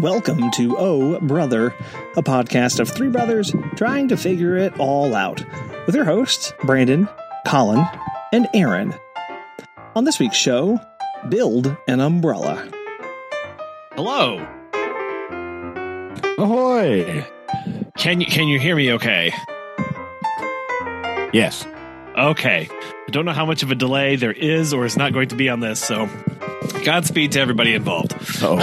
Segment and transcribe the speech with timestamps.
[0.00, 1.74] Welcome to Oh Brother,
[2.16, 5.42] a podcast of three brothers trying to figure it all out,
[5.86, 7.08] with your hosts, Brandon,
[7.46, 7.82] Collin,
[8.30, 8.94] and Aaron.
[9.94, 10.78] On this week's show,
[11.30, 12.68] build an umbrella.
[13.94, 14.46] Hello.
[16.38, 17.24] Ahoy!
[17.96, 19.32] Can you can you hear me okay?
[21.32, 21.66] Yes.
[22.16, 22.68] Okay.
[22.70, 25.36] I don't know how much of a delay there is or is not going to
[25.36, 26.08] be on this, so
[26.86, 28.14] Godspeed to everybody involved.
[28.40, 28.62] Uh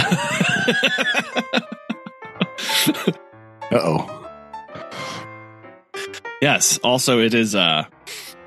[3.72, 4.10] oh.
[6.40, 6.78] Yes.
[6.78, 7.84] Also, it is uh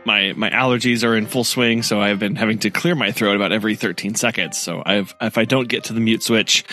[0.04, 3.36] my my allergies are in full swing, so I've been having to clear my throat
[3.36, 4.58] about every 13 seconds.
[4.58, 6.66] So I've if I don't get to the mute switch,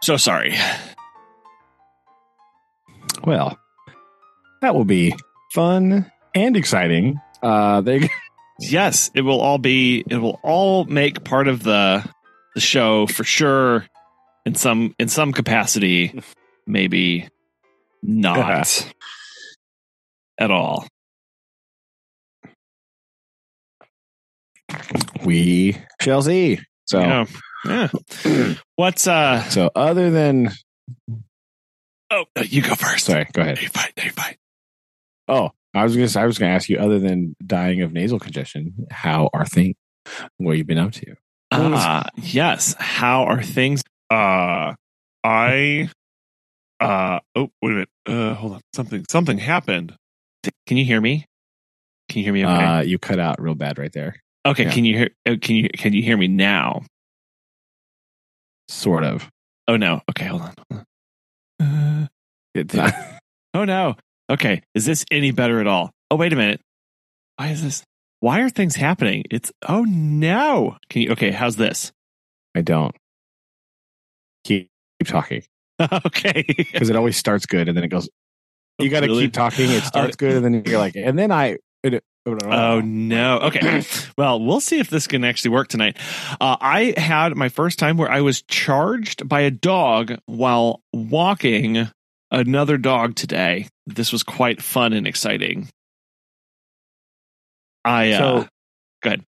[0.00, 0.56] so sorry.
[3.22, 3.58] Well,
[4.62, 5.14] that will be
[5.52, 7.20] fun and exciting.
[7.42, 8.08] Uh, they
[8.60, 12.08] Yes, it will all be it will all make part of the
[12.54, 13.86] the show for sure
[14.46, 16.20] in some in some capacity,
[16.66, 17.28] maybe
[18.02, 18.86] not
[20.38, 20.86] at all.
[25.24, 26.58] we shall see.
[26.86, 27.26] So, Yeah.
[27.64, 27.88] Yeah.
[28.76, 30.50] What's uh so other than
[32.10, 33.06] oh uh, you go first.
[33.06, 33.60] sorry, go ahead.
[33.60, 34.38] You fight, you fight.
[35.26, 36.08] Oh, I was gonna.
[36.08, 36.78] say- I was gonna ask you.
[36.78, 39.74] Other than dying of nasal congestion, how are things?
[40.38, 41.14] What you been up to?
[41.50, 42.74] What was- Ah, yes.
[42.78, 43.82] How are things?
[44.10, 44.74] Uh,
[45.24, 45.90] I,
[46.80, 47.88] uh, oh, wait a minute.
[48.06, 48.60] Uh, hold on.
[48.74, 49.94] Something, something happened.
[50.66, 51.26] Can you hear me?
[52.08, 52.44] Can you hear me?
[52.44, 52.64] Okay.
[52.64, 54.16] Uh, you cut out real bad right there.
[54.46, 54.64] okay.
[54.64, 54.70] yeah.
[54.72, 55.10] Can you hear?
[55.26, 56.82] uh, Can you can you hear me now?
[58.68, 59.28] Sort of.
[59.68, 60.00] Oh no.
[60.10, 60.26] Okay.
[60.26, 60.54] Hold on.
[60.70, 60.84] Hold
[61.60, 61.66] on.
[62.04, 62.06] Uh,
[62.54, 62.94] It's not.
[63.54, 63.96] oh no.
[64.30, 64.62] Okay.
[64.74, 65.90] Is this any better at all?
[66.10, 66.60] Oh wait a minute.
[67.36, 67.84] Why is this?
[68.20, 69.24] Why are things happening?
[69.30, 70.76] It's oh no.
[70.88, 71.12] Can you?
[71.12, 71.30] Okay.
[71.30, 71.92] How's this?
[72.54, 72.94] I don't.
[74.44, 75.42] Keep, keep talking
[76.06, 76.44] okay.
[76.46, 78.08] because it always starts good and then it goes.
[78.78, 79.24] You got to Really?
[79.24, 79.70] keep talking.
[79.70, 81.58] It starts good and then you're like, and then I.
[81.82, 83.38] It, Oh no.
[83.38, 83.84] Okay.
[84.18, 85.96] well, we'll see if this can actually work tonight.
[86.40, 91.88] Uh, I had my first time where I was charged by a dog while walking
[92.32, 93.68] another dog today.
[93.86, 95.68] This was quite fun and exciting.
[97.84, 98.48] I uh, So-
[99.02, 99.24] go ahead.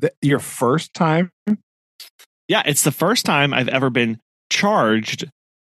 [0.00, 1.30] Th- your first time.
[2.48, 4.18] Yeah, it's the first time I've ever been
[4.50, 5.24] charged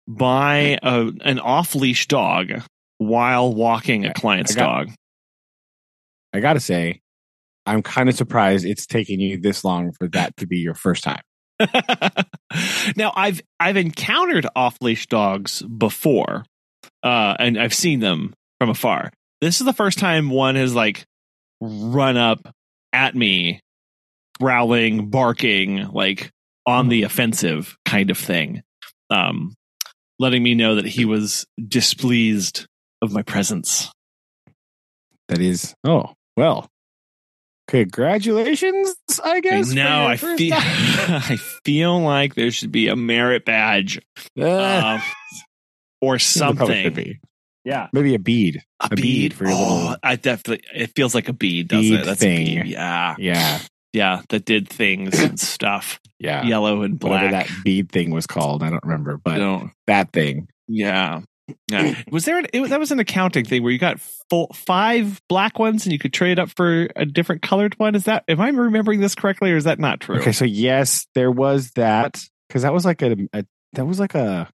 [0.08, 2.62] by a, an off leash dog
[2.98, 4.94] while walking a client's I got- dog.
[6.34, 7.00] I got to say,
[7.66, 11.04] I'm kind of surprised it's taken you this long for that to be your first
[11.04, 11.20] time.
[12.96, 16.44] now I've I've encountered off leash dogs before,
[17.02, 19.12] uh, and I've seen them from afar.
[19.40, 21.04] This is the first time one has like
[21.60, 22.54] run up
[22.92, 23.60] at me,
[24.40, 26.30] growling, barking, like
[26.66, 28.62] on the offensive kind of thing,
[29.10, 29.54] um,
[30.18, 32.66] letting me know that he was displeased
[33.00, 33.90] of my presence.
[35.28, 35.74] That is.
[35.84, 36.68] Oh well.
[37.68, 39.70] Congratulations, I guess.
[39.72, 40.52] no, I feel.
[40.54, 44.00] I feel like there should be a merit badge
[44.38, 45.00] Uh,
[46.02, 46.92] or something.
[46.92, 47.20] be.
[47.64, 48.62] Yeah, Maybe a bead.
[48.80, 50.66] a, a bead, bead for your oh, little- I definitely.
[50.74, 52.04] It feels like a bead, doesn't Bead it?
[52.04, 52.58] That's thing.
[52.58, 52.72] a bead.
[52.72, 53.60] Yeah, Yeah,
[53.92, 54.22] yeah.
[54.30, 56.00] That did things and stuff.
[56.18, 56.42] yeah.
[56.44, 57.46] Yellow and Whatever black.
[57.46, 59.70] that bead thing was called, I don't remember, but don't.
[59.86, 60.48] that thing.
[60.66, 61.20] Yeah.
[61.70, 62.02] Yeah.
[62.10, 62.38] Was there?
[62.38, 65.84] An, it, was- that was an accounting thing where you got full, five black ones
[65.86, 67.94] and you could trade up for a different colored one.
[67.94, 68.24] Is that?
[68.26, 70.16] Am I remembering this correctly, or is that not true?
[70.18, 74.14] Okay, so yes, there was that because that was like a, a that was like
[74.16, 74.48] a.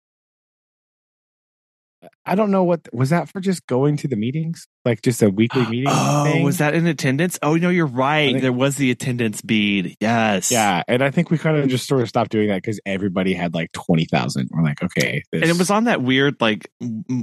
[2.24, 3.40] I don't know what was that for.
[3.40, 5.88] Just going to the meetings, like just a weekly meeting.
[5.88, 6.44] Oh, thing?
[6.44, 7.38] was that in attendance?
[7.42, 8.30] Oh no, you're right.
[8.32, 9.96] think- there was the attendance bead.
[10.00, 10.50] Yes.
[10.52, 13.34] Yeah, and I think we kind of just sort of stopped doing that because everybody
[13.34, 14.48] had like twenty thousand.
[14.52, 16.70] We're like, okay, this, And it was on that weird like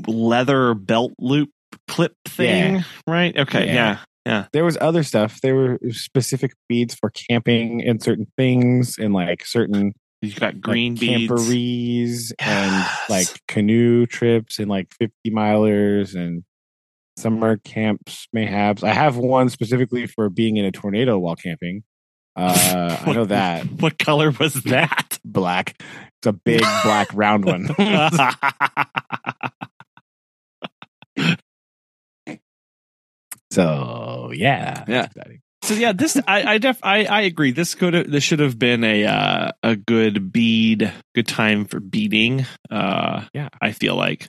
[0.08, 1.50] leather belt loop
[1.88, 3.38] clip thing, right?
[3.38, 4.00] Okay, Yeah.
[4.26, 4.46] yeah.
[4.54, 5.40] there was other stuff.
[5.42, 9.94] There were specific beads for camping and certain things, and like certain
[10.34, 11.32] You got green like, beads.
[11.32, 16.44] camporees and like canoe trips and like 50 milers and
[17.18, 21.82] summer camps mayhaps i have one specifically for being in a tornado while camping
[22.36, 25.18] uh i know that What color was that?
[25.24, 27.70] black it's a big black round one
[33.52, 35.06] so yeah Yeah.
[35.06, 35.42] exciting.
[35.66, 37.52] So yeah, this I I def I, I agree.
[37.52, 41.80] This could have this should have been a uh, a good bead, good time for
[41.80, 42.46] beading.
[42.70, 43.50] Uh, Yeah.
[43.62, 44.28] I feel like.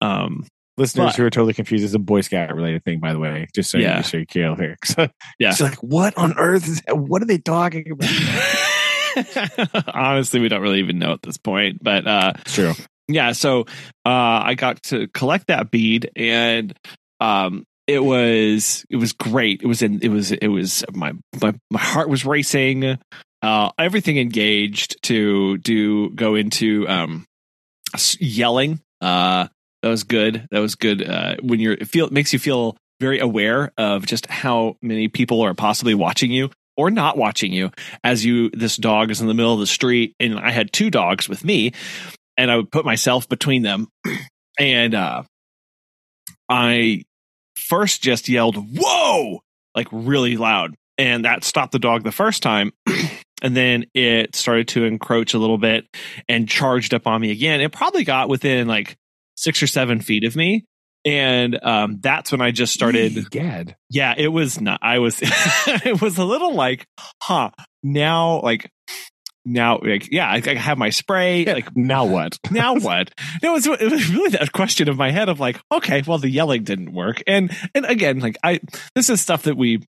[0.00, 0.46] Um,
[0.76, 3.46] listeners But- who are totally confused is a boy scout related thing by the way
[3.54, 3.98] just so Yeah.
[3.98, 5.08] you so you can here so
[5.38, 5.50] Yeah.
[5.52, 6.98] she's like what on earth is that?
[6.98, 8.10] what are they talking about
[9.94, 12.72] Honestly, we don't really even know at this point, but uh, It's true.
[13.06, 13.60] yeah so
[14.06, 16.74] uh i got to collect that bead and
[17.20, 19.62] um it was it was great.
[19.62, 22.98] It was in it was it was my my, my heart was racing.
[23.42, 27.26] Uh everything engaged to do go into um
[28.18, 28.80] yelling.
[29.00, 29.48] Uh
[29.82, 30.46] that was good.
[30.50, 34.06] That was good uh when you're it feel it makes you feel very aware of
[34.06, 37.70] just how many people are possibly watching you or not watching you
[38.02, 40.90] as you this dog is in the middle of the street and i had two
[40.90, 41.72] dogs with me
[42.36, 43.88] and I would put myself between them.
[44.56, 45.24] And uh,
[46.48, 47.02] I
[47.56, 49.40] first just yelled, Whoa!
[49.74, 50.74] like really loud.
[50.96, 52.72] And that stopped the dog the first time.
[53.42, 55.86] and then it started to encroach a little bit
[56.28, 57.60] and charged up on me again.
[57.60, 58.96] It probably got within like
[59.36, 60.64] six or seven feet of me.
[61.04, 63.76] And um, that's when I just started Gad.
[63.90, 64.78] yeah, it was not.
[64.82, 65.20] I was.
[65.22, 66.86] it was a little like,
[67.20, 67.50] huh?
[67.82, 68.70] Now, like,
[69.44, 71.44] now, like, yeah, I, I have my spray.
[71.44, 72.38] Like, now what?
[72.50, 73.10] now what?
[73.42, 73.66] It was.
[73.66, 76.92] It was really that question of my head of like, okay, well, the yelling didn't
[76.92, 78.60] work, and and again, like, I
[78.94, 79.82] this is stuff that we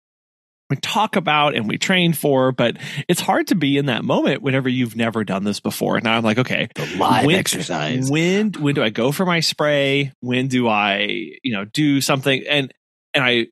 [0.69, 2.77] we talk about and we train for, but
[3.09, 6.01] it's hard to be in that moment whenever you've never done this before.
[6.01, 8.11] Now I'm like, okay, The live When- exercise.
[8.11, 10.13] when when do I go for my spray?
[10.21, 12.43] When do I, you know, do something?
[12.49, 12.75] And
[13.15, 13.47] and I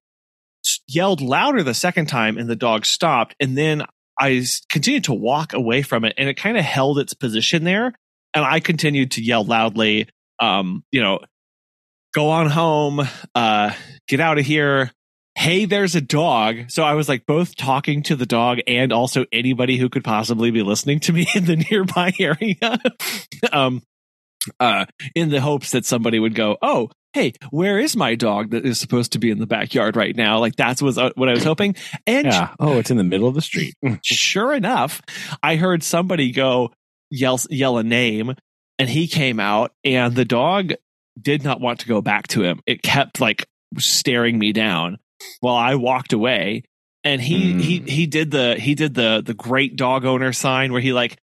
[0.88, 3.34] yelled louder the second time, and the dog stopped.
[3.38, 3.84] And then
[4.18, 7.92] I continued to walk away from it, and it kind of held its position there.
[8.34, 10.08] And I continued to yell loudly,
[10.40, 11.20] um, you know,
[12.14, 13.00] go on home,
[13.34, 13.72] uh,
[14.08, 14.90] get out of here.
[15.36, 16.70] Hey, there's a dog.
[16.70, 20.52] So I was like both talking to the dog and also anybody who could possibly
[20.52, 22.78] be listening to me in the nearby area.
[23.52, 23.82] um,
[24.60, 28.66] uh, in the hopes that somebody would go, "Oh, hey, where is my dog that
[28.66, 31.32] is supposed to be in the backyard right now?" Like that's was uh, what I
[31.32, 31.74] was hoping.
[32.06, 32.52] And Yeah.
[32.60, 33.74] Oh, it's in the middle of the street.
[34.02, 35.00] sure enough,
[35.42, 36.72] I heard somebody go
[37.10, 38.34] yell yell a name,
[38.78, 40.72] and he came out, and the dog
[41.20, 42.60] did not want to go back to him.
[42.66, 43.46] It kept like
[43.78, 44.98] staring me down
[45.40, 46.64] while I walked away.
[47.06, 47.58] And he Hmm.
[47.58, 51.18] he he did the he did the the great dog owner sign where he like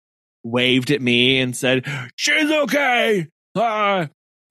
[0.44, 4.06] waved at me and said, "She's okay." Uh,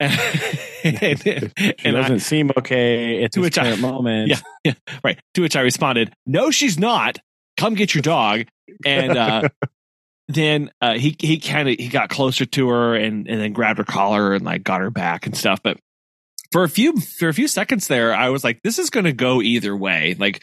[0.84, 4.32] and, She and I- doesn't seem okay at To this which I- current moment.
[4.64, 4.74] Yeah.
[5.02, 5.18] right.
[5.34, 7.18] To which I responded, "No, she's not.
[7.56, 8.44] Come get your dog."
[8.84, 9.48] And uh,
[10.28, 13.78] then uh, he he kind of he got closer to her and and then grabbed
[13.78, 15.60] her collar and like got her back and stuff.
[15.62, 15.78] But
[16.52, 19.12] for a few for a few seconds there, I was like, "This is going to
[19.12, 20.42] go either way." Like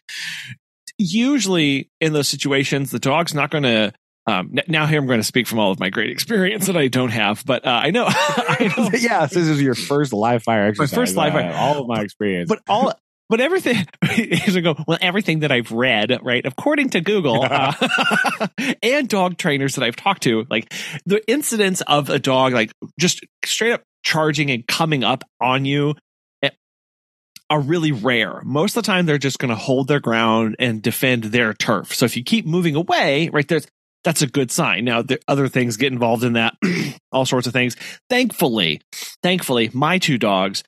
[0.98, 3.94] usually in those situations, the dog's not going to.
[4.28, 6.90] Um, now here I'm going to speak from all of my great experience that I
[6.90, 10.44] don't have, but uh, I know, I know yeah, so this is your first live
[10.44, 10.92] fire exercise.
[10.92, 11.54] My first live fire.
[11.56, 12.50] All of my experience.
[12.50, 12.94] but all
[13.30, 17.74] but everything here's I go well everything that i've read right according to google uh,
[18.84, 20.74] and dog trainers that i've talked to like
[21.06, 25.96] the incidents of a dog like just straight up charging and coming up on you
[26.42, 26.50] eh,
[27.50, 30.82] are really rare most of the time they're just going to hold their ground and
[30.82, 33.68] defend their turf so if you keep moving away right there's
[34.08, 34.86] that's a good sign.
[34.86, 36.56] Now, there, other things get involved in that,
[37.12, 37.76] all sorts of things.
[38.10, 38.80] Thankfully,
[39.22, 40.64] thankfully, my two dogs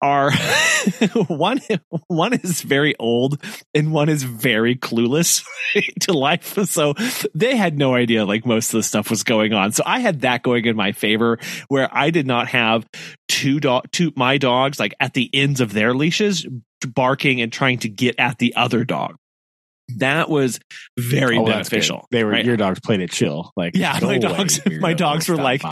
[0.00, 0.32] are
[1.28, 1.60] one
[2.08, 3.40] one is very old
[3.74, 5.44] and one is very clueless
[6.00, 6.94] to life so
[7.34, 10.22] they had no idea like most of the stuff was going on so i had
[10.22, 11.38] that going in my favor
[11.68, 12.88] where i did not have
[13.28, 16.46] two dog two my dogs like at the ends of their leashes
[16.94, 19.16] barking and trying to get at the other dog
[19.98, 20.58] that was
[20.98, 22.44] very Oh, beneficial They were right?
[22.44, 23.52] your dogs played it chill.
[23.56, 25.62] Like Yeah, my dogs- my dogs were like-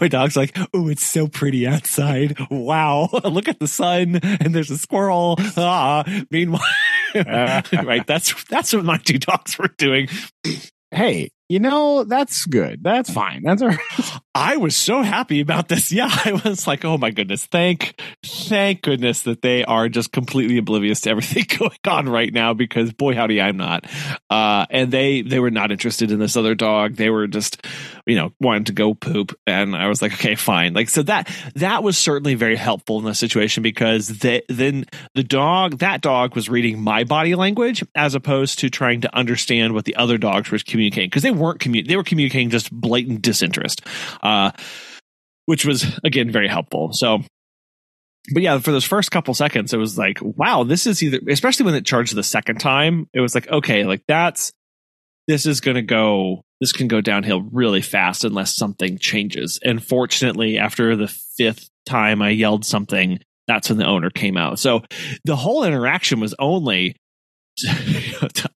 [0.00, 2.36] my dog's like, oh, it's so pretty outside.
[2.50, 3.08] Wow.
[3.24, 5.36] Look at the sun and there's a squirrel.
[5.56, 6.04] Ah.
[6.30, 6.60] Meanwhile,
[7.14, 8.06] right.
[8.06, 10.08] That's, that's what my two dogs were doing.
[10.90, 12.82] Hey, you know that's good.
[12.82, 13.42] That's fine.
[13.42, 13.78] That's all right.
[14.34, 15.92] I was so happy about this.
[15.98, 16.08] Yeah.
[16.10, 17.46] I was like, oh my goodness.
[17.46, 22.54] Thank, thank goodness that they are just completely oblivious to everything going on right now
[22.54, 23.86] because boy, howdy, I'm not.
[24.30, 26.96] Uh, and they, they were not interested in this other dog.
[26.96, 27.66] They were just,
[28.08, 29.38] you know, wanted to go poop.
[29.46, 30.72] And I was like, okay, fine.
[30.72, 35.78] Like, so that, that was certainly very helpful in the situation because then the dog,
[35.78, 39.96] that dog was reading my body language as opposed to trying to understand what the
[39.96, 43.82] other dogs were communicating because they weren't commu- they were communicating just blatant disinterest,
[44.22, 44.52] uh,
[45.44, 46.90] which was again very helpful.
[46.92, 47.18] So,
[48.32, 51.66] but yeah, for those first couple seconds, it was like, wow, this is either, especially
[51.66, 54.52] when it charged the second time, it was like, okay, like that's,
[55.28, 59.60] this is going to go, this can go downhill really fast unless something changes.
[59.62, 61.06] And fortunately, after the
[61.36, 64.58] fifth time I yelled something, that's when the owner came out.
[64.58, 64.82] So
[65.24, 66.96] the whole interaction was only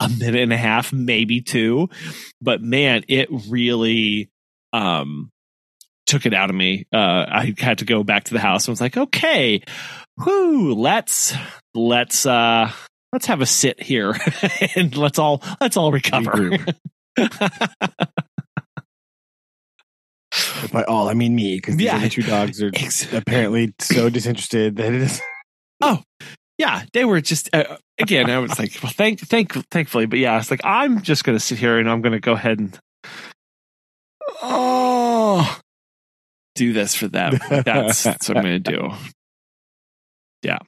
[0.01, 1.89] a minute and a half, maybe two.
[2.41, 4.31] But man, it really
[4.73, 5.31] um
[6.07, 6.87] took it out of me.
[6.93, 9.63] Uh I had to go back to the house and was like, okay,
[10.17, 11.35] whoo, let's
[11.75, 12.71] let's uh
[13.13, 14.17] let's have a sit here
[14.77, 16.51] and let's all let's all recover.
[20.73, 21.93] By all, I mean me, because Yeah.
[21.93, 22.71] the other two dogs are
[23.13, 25.21] apparently so disinterested that it is.
[25.83, 26.03] Oh,
[26.57, 28.31] yeah, they were just uh, again.
[28.31, 31.45] I was like, well, thank, thank, thankfully, but yeah, it's like I'm just going to
[31.45, 32.79] sit here and I'm going to go ahead and
[34.43, 35.59] oh,
[36.55, 37.39] do this for them.
[37.51, 38.91] That's that's what I'm going to do.
[40.43, 40.59] Yeah.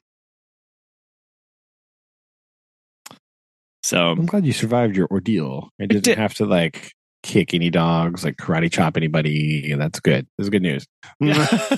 [3.85, 5.69] So I'm glad you survived your ordeal.
[5.77, 6.17] It didn't did.
[6.17, 9.75] have to like kick any dogs, like karate chop anybody.
[9.75, 10.25] That's good.
[10.39, 10.87] This is good news.
[11.19, 11.77] yeah,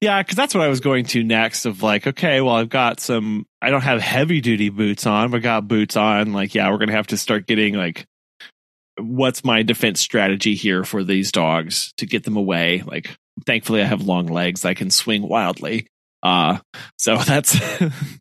[0.00, 1.66] yeah, because that's what I was going to next.
[1.66, 3.46] Of like, okay, well, I've got some.
[3.60, 6.32] I don't have heavy duty boots on, but got boots on.
[6.32, 8.06] Like, yeah, we're gonna have to start getting like,
[9.00, 12.84] what's my defense strategy here for these dogs to get them away?
[12.86, 14.64] Like, thankfully, I have long legs.
[14.64, 15.88] I can swing wildly.
[16.22, 16.58] Uh
[16.98, 17.58] so that's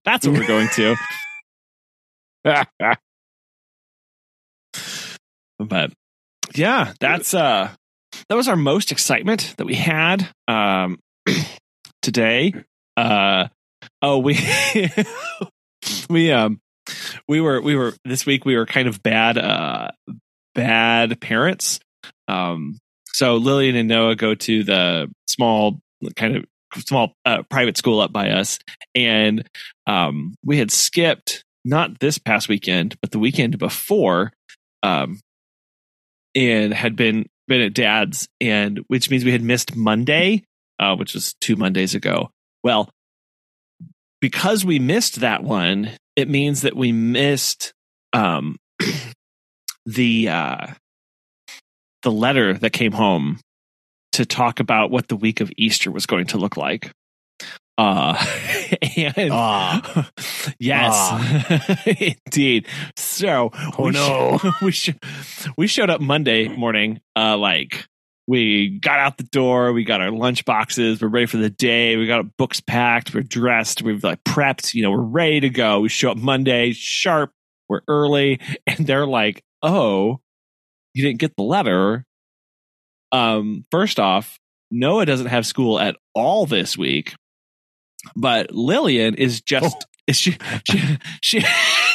[0.03, 0.95] that's what we're going to.
[5.59, 5.91] but
[6.53, 7.69] yeah that's uh
[8.29, 10.99] that was our most excitement that we had um
[12.01, 12.53] today
[12.97, 13.47] uh
[14.01, 14.37] oh we
[16.09, 16.59] we um
[17.27, 19.89] we were we were this week we were kind of bad uh
[20.53, 21.79] bad parents
[22.27, 25.79] um so lillian and noah go to the small
[26.15, 26.45] kind of
[26.81, 28.59] small uh, private school up by us.
[28.93, 29.47] And
[29.87, 34.31] um we had skipped not this past weekend but the weekend before
[34.83, 35.19] um
[36.35, 40.43] and had been been at dad's and which means we had missed monday
[40.79, 42.29] uh which was two mondays ago.
[42.63, 42.89] Well
[44.21, 47.73] because we missed that one it means that we missed
[48.13, 48.55] um
[49.85, 50.67] the uh
[52.03, 53.39] the letter that came home
[54.15, 56.91] to talk about what the week of easter was going to look like
[57.77, 58.15] uh
[58.97, 60.09] and Ah.
[60.59, 61.85] yes
[62.27, 64.37] indeed so Oh, we no.
[64.37, 64.89] sh- we sh-
[65.57, 67.01] we showed up Monday morning.
[67.15, 67.85] Uh, like
[68.27, 71.95] we got out the door, we got our lunch boxes, we're ready for the day.
[71.97, 74.73] We got our books packed, we're dressed, we've like prepped.
[74.73, 75.81] You know, we're ready to go.
[75.81, 77.31] We show up Monday sharp.
[77.69, 80.19] We're early, and they're like, "Oh,
[80.93, 82.05] you didn't get the letter."
[83.15, 84.37] Um, first off,
[84.71, 87.15] Noah doesn't have school at all this week,
[88.15, 89.85] but Lillian is just.
[90.07, 90.37] Is she,
[90.69, 91.43] she, she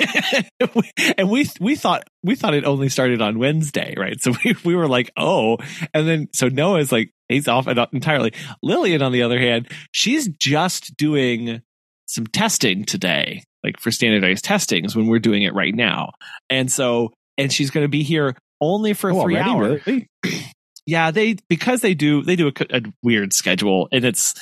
[1.16, 4.20] and we we thought we thought it only started on Wednesday, right?
[4.20, 5.58] So we we were like, oh,
[5.94, 8.32] and then so Noah's like he's off entirely.
[8.64, 11.62] Lillian, on the other hand, she's just doing
[12.06, 16.10] some testing today, like for standardized testings when we're doing it right now,
[16.48, 19.50] and so and she's going to be here only for Oh, three already?
[19.50, 19.86] hours.
[19.86, 20.08] Really?
[20.86, 24.34] Yeah, they because they do they do a, a weird schedule, and it's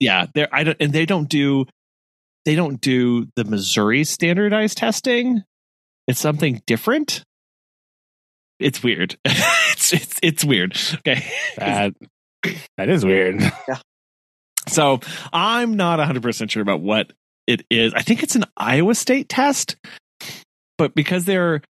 [0.00, 1.66] yeah, they're I don't and they don't do
[2.44, 5.42] they don't do the Missouri standardized testing.
[6.08, 7.22] It's something different.
[8.58, 9.16] It's weird.
[9.24, 10.76] it's, it's it's weird.
[10.94, 11.24] Okay.
[11.56, 11.94] That
[12.76, 13.40] that is weird.
[14.68, 15.00] So
[15.32, 17.12] I'm not 100% sure about what
[17.48, 17.92] it is.
[17.94, 19.76] I think it's an Iowa State test,
[20.78, 21.62] but because they're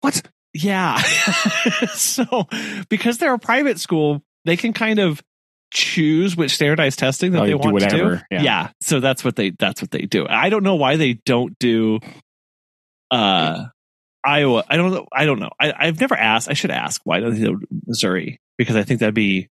[0.00, 0.22] What?
[0.54, 0.96] Yeah.
[1.94, 2.48] so
[2.88, 5.22] because they're a private school, they can kind of
[5.72, 7.96] choose which standardized testing that Oh, they want to do.
[7.96, 8.70] whatever, yeah.
[8.80, 10.26] So that's what they that's what they do.
[10.28, 12.00] I don't know why they don't do
[13.10, 13.66] uh
[14.24, 14.64] Iowa.
[14.68, 15.06] I don't know.
[15.12, 15.50] I don't know.
[15.60, 16.48] I, I've never asked.
[16.50, 18.40] I should ask why don't they do Missouri?
[18.56, 19.48] Because I think that'd be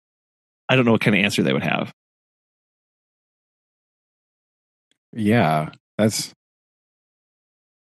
[0.67, 1.93] I don't know what kind of answer they would have.
[5.13, 6.33] Yeah, that's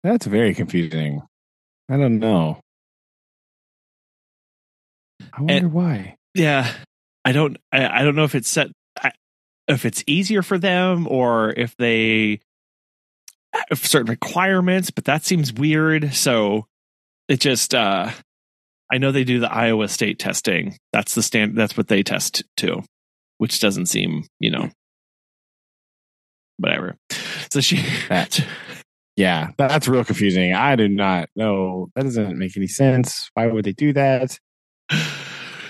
[0.03, 1.21] that's very confusing.
[1.89, 2.59] I don't know.
[5.35, 6.15] I wonder And- why.
[6.35, 6.71] Yeah,
[7.25, 7.57] I don't.
[7.71, 8.67] I, I don't know if it's set.
[9.01, 9.11] I,
[9.67, 12.39] if it's easier for them or if they
[13.69, 16.13] have certain requirements, but that seems weird.
[16.13, 16.65] So
[17.27, 17.73] it just.
[17.75, 18.11] uh
[18.91, 20.77] I know they do the Iowa State testing.
[20.91, 21.57] That's the stand.
[21.57, 22.83] That's what they test to,
[23.39, 24.69] which doesn't seem, you know,
[26.57, 26.95] whatever.
[27.51, 27.83] So she.
[28.09, 28.45] That-
[29.15, 30.55] Yeah, that's real confusing.
[30.55, 31.89] I do not know.
[31.95, 33.29] That doesn't make any sense.
[33.35, 34.39] Why would they do that?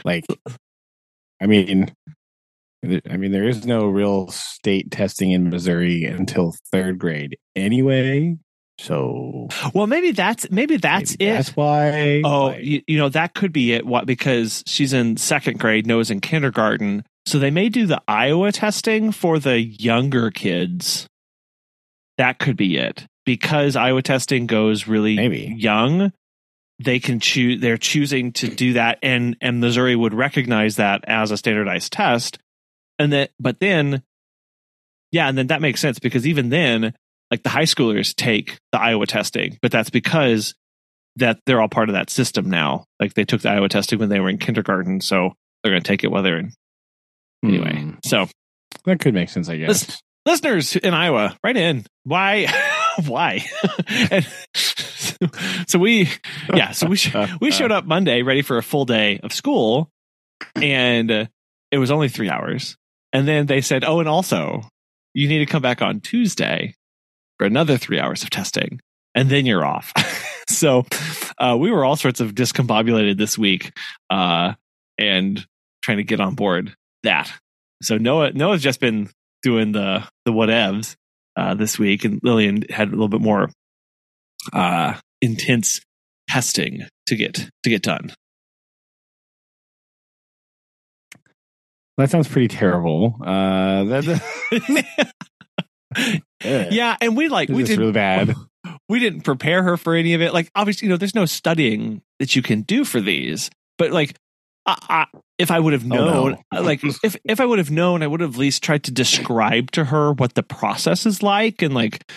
[0.04, 0.26] Like,
[1.42, 1.94] I mean,
[3.10, 8.38] I mean, there is no real state testing in Missouri until third grade anyway.
[8.80, 11.36] So well, maybe that's maybe that's maybe it.
[11.36, 12.22] That's why.
[12.26, 13.86] Oh, like, you, you know that could be it.
[13.86, 18.52] What because she's in second grade, Noah's in kindergarten, so they may do the Iowa
[18.52, 21.08] testing for the younger kids.
[22.18, 23.06] That could be it.
[23.26, 25.54] because Iowa testing goes really Maybe.
[25.58, 26.12] young,
[26.84, 27.62] they can choose.
[27.62, 32.40] They're choosing to do that, and and Missouri would recognize that as a standardized test,
[33.00, 33.32] and that.
[33.40, 34.04] But then,
[35.12, 36.94] yeah, and then that makes sense because even then,
[37.32, 40.56] like the high schoolers take the Iowa testing, but that's because
[41.18, 42.86] that they're all part of that system now.
[43.00, 45.88] Like they took the Iowa testing when they were in kindergarten, so they're going to
[45.88, 46.54] take it while they're in
[47.44, 47.82] anyway.
[47.82, 47.92] Hmm.
[48.04, 48.28] So
[48.86, 49.70] that could make sense, I guess.
[49.70, 51.86] Listen- listeners in Iowa, write in.
[52.04, 52.48] Why?
[53.06, 53.46] Why?
[54.12, 54.28] and
[55.68, 56.10] so we,
[56.54, 59.90] yeah, so we sh- we showed up Monday ready for a full day of school,
[60.56, 61.26] and uh,
[61.72, 62.76] it was only three hours.
[63.12, 64.68] And then they said, "Oh, and also,
[65.14, 66.76] you need to come back on Tuesday
[67.38, 68.80] for another three hours of testing,
[69.16, 69.92] and then you're off."
[70.50, 70.86] so
[71.40, 73.72] uh, we were all sorts of discombobulated this week,
[74.10, 74.54] uh,
[74.98, 75.46] and
[75.84, 77.32] trying to get on board that.
[77.82, 79.10] So Noah Noah's just been
[79.42, 80.96] doing the the whatevs
[81.36, 83.50] uh, this week, and Lillian had a little bit more
[84.52, 85.82] uh, intense
[86.30, 88.14] testing to get to get done.
[91.98, 93.18] That sounds pretty terrible.
[93.22, 94.86] Uh, that,
[96.72, 98.34] yeah, and we like This we did really bad.
[98.90, 100.34] we didn't prepare her for any of it.
[100.34, 104.16] Like obviously, you know, there's no studying that you can do for these, but like.
[104.66, 104.78] I,
[105.14, 106.06] I, if I would have Oh, no.
[106.06, 108.92] known, like if if I would have known, I would have at least tried to
[108.92, 112.10] describe to her what the process is like, and like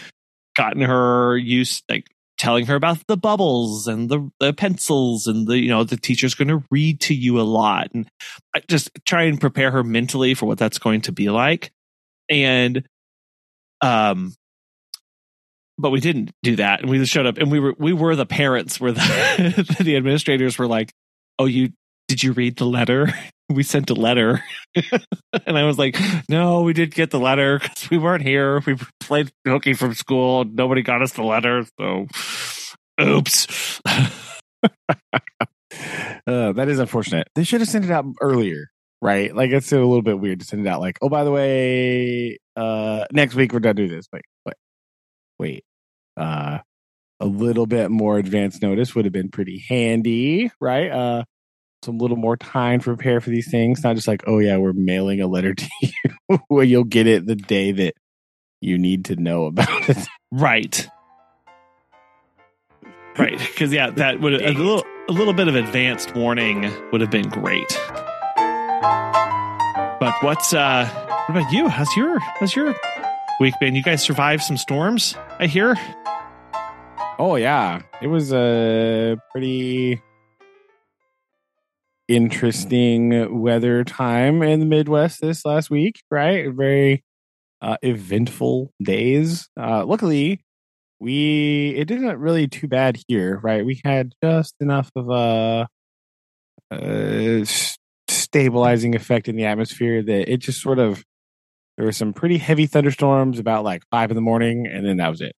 [0.56, 2.06] gotten her used, like
[2.38, 6.34] telling her about the bubbles and the, the pencils, and the you know the teacher's
[6.34, 8.08] going to read to you a lot, and
[8.54, 11.72] I just try and prepare her mentally for what that's going to be like,
[12.28, 12.86] and
[13.80, 14.34] um,
[15.78, 18.14] but we didn't do that, and we just showed up, and we were we were
[18.16, 20.92] the parents, where the the administrators were like,
[21.38, 21.70] "Oh, you
[22.08, 23.12] did you read the letter?
[23.48, 24.42] We sent a letter."
[25.46, 25.96] and I was like,
[26.28, 28.60] "No, we did get the letter because we weren't here.
[28.66, 30.42] We played hooky from school.
[30.44, 32.08] Nobody got us the letter, so
[33.00, 33.80] oops."
[36.26, 37.28] Uh, that is unfortunate.
[37.34, 38.68] They should have sent it out earlier,
[39.00, 39.34] right?
[39.34, 42.38] Like it's a little bit weird to send it out like, oh, by the way,
[42.56, 44.06] uh, next week we're done do this.
[44.12, 44.56] Wait, wait,
[45.38, 45.64] wait.
[46.16, 46.58] Uh,
[47.20, 50.90] a little bit more advanced notice would have been pretty handy, right?
[50.90, 51.24] Uh,
[51.82, 53.82] some little more time to prepare for these things.
[53.84, 57.26] Not just like, oh yeah, we're mailing a letter to you where you'll get it
[57.26, 57.94] the day that
[58.60, 59.98] you need to know about it.
[60.32, 60.88] Right.
[63.18, 67.10] Right, because yeah, that would a little a little bit of advanced warning would have
[67.10, 67.80] been great.
[69.98, 70.86] But what's uh
[71.26, 71.68] what about you?
[71.68, 72.74] How's your how's your
[73.40, 73.74] week been?
[73.74, 75.76] You guys survived some storms, I hear.
[77.18, 80.02] Oh yeah, it was a pretty
[82.08, 86.02] interesting weather time in the Midwest this last week.
[86.10, 87.04] Right, very
[87.60, 89.48] uh, eventful days.
[89.58, 90.42] Uh, luckily,
[91.00, 93.38] we it didn't really too bad here.
[93.42, 95.68] Right, we had just enough of a
[98.08, 101.04] stabilizing effect in the atmosphere that it just sort of
[101.76, 105.10] there were some pretty heavy thunderstorms about like five in the morning, and then that
[105.10, 105.34] was it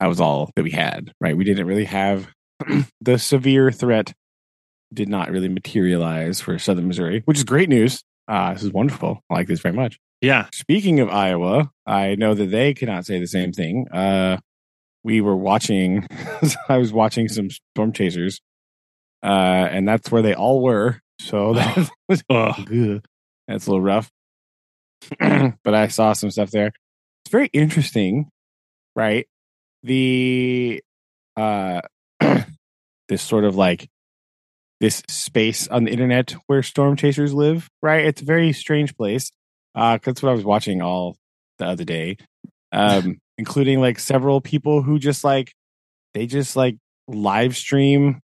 [0.00, 2.28] that was all that we had right we didn't really have
[3.00, 4.12] the severe threat
[4.92, 9.22] did not really materialize for southern missouri which is great news uh, this is wonderful
[9.30, 10.48] i like this very much Yeah.
[10.52, 14.38] speaking of iowa i know that they cannot say the same thing uh,
[15.04, 16.06] we were watching
[16.68, 18.40] i was watching some storm chasers
[19.22, 19.26] uh,
[19.70, 22.54] and that's where they all were so that was Ugh.
[22.72, 23.04] Ugh.
[23.48, 24.08] That's a little rough.
[25.18, 26.68] but I saw some stuff there.
[27.24, 28.28] It's very interesting,
[28.94, 29.26] right?
[29.82, 30.80] The
[31.36, 31.80] uh
[33.08, 33.88] this sort of like
[34.80, 38.04] this space on the internet where storm chasers live, right?
[38.06, 39.30] It's a very strange place.
[39.74, 41.16] Uh 'cause that's what I was watching all
[41.58, 42.16] the other day.
[42.72, 45.52] Um including like several people who just like
[46.14, 46.76] they just like
[47.08, 48.20] live stream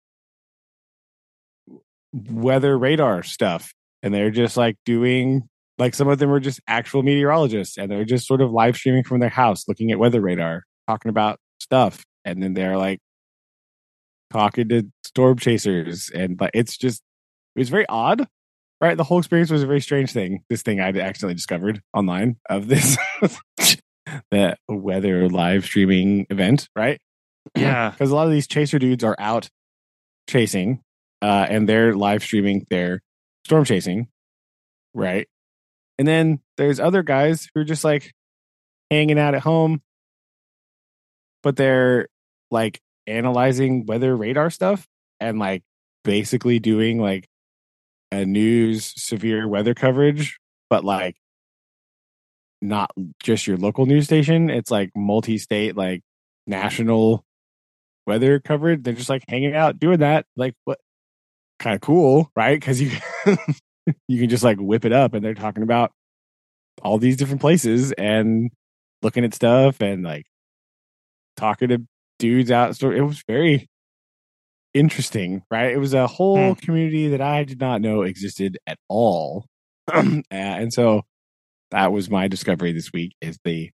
[2.13, 5.43] weather radar stuff and they're just like doing
[5.79, 9.03] like some of them are just actual meteorologists and they're just sort of live streaming
[9.03, 13.01] from their house looking at weather radar talking about stuff and then they're like
[14.35, 17.03] talking to storm chasers and like it's just
[17.55, 18.27] it was very odd
[18.81, 18.97] right?
[18.97, 22.67] The whole experience was a very strange thing this thing I'd accidentally discovered online of
[22.67, 22.99] this
[24.31, 27.01] the weather live streaming event right?
[27.57, 27.91] Yeah.
[27.91, 29.49] because a lot of these chaser dudes are out
[30.29, 30.81] chasing
[31.23, 33.01] uh, and they're live streaming their
[33.45, 34.09] storm chasing
[34.95, 35.29] right?
[35.99, 38.13] And then there's other guys who are just like
[38.91, 39.81] hanging out at home
[41.45, 42.09] but they're
[42.51, 44.87] like analyzing weather radar stuff
[45.21, 45.63] and like
[46.05, 47.29] basically doing like
[48.11, 50.39] a news severe weather coverage
[50.71, 51.17] but like
[52.65, 52.91] not
[53.23, 54.51] just your local news station.
[54.51, 56.03] It's like multi-state, like
[56.47, 57.25] national
[58.07, 58.83] weather coverage.
[58.83, 60.27] They're just like hanging out doing that.
[60.37, 60.79] Like what?
[61.61, 62.59] Kind of cool, right?
[62.59, 62.91] Because you
[64.09, 65.93] you can just like whip it up, and they're talking about
[66.83, 68.51] all these different places and
[69.03, 70.27] looking at stuff and like
[71.37, 71.87] talking to
[72.19, 72.77] dudes out.
[72.77, 73.69] So it was very
[74.75, 75.73] interesting, right?
[75.73, 79.47] It was a whole community that I did not know existed at all.
[80.31, 81.03] and so
[81.71, 83.71] that was my discovery this week is the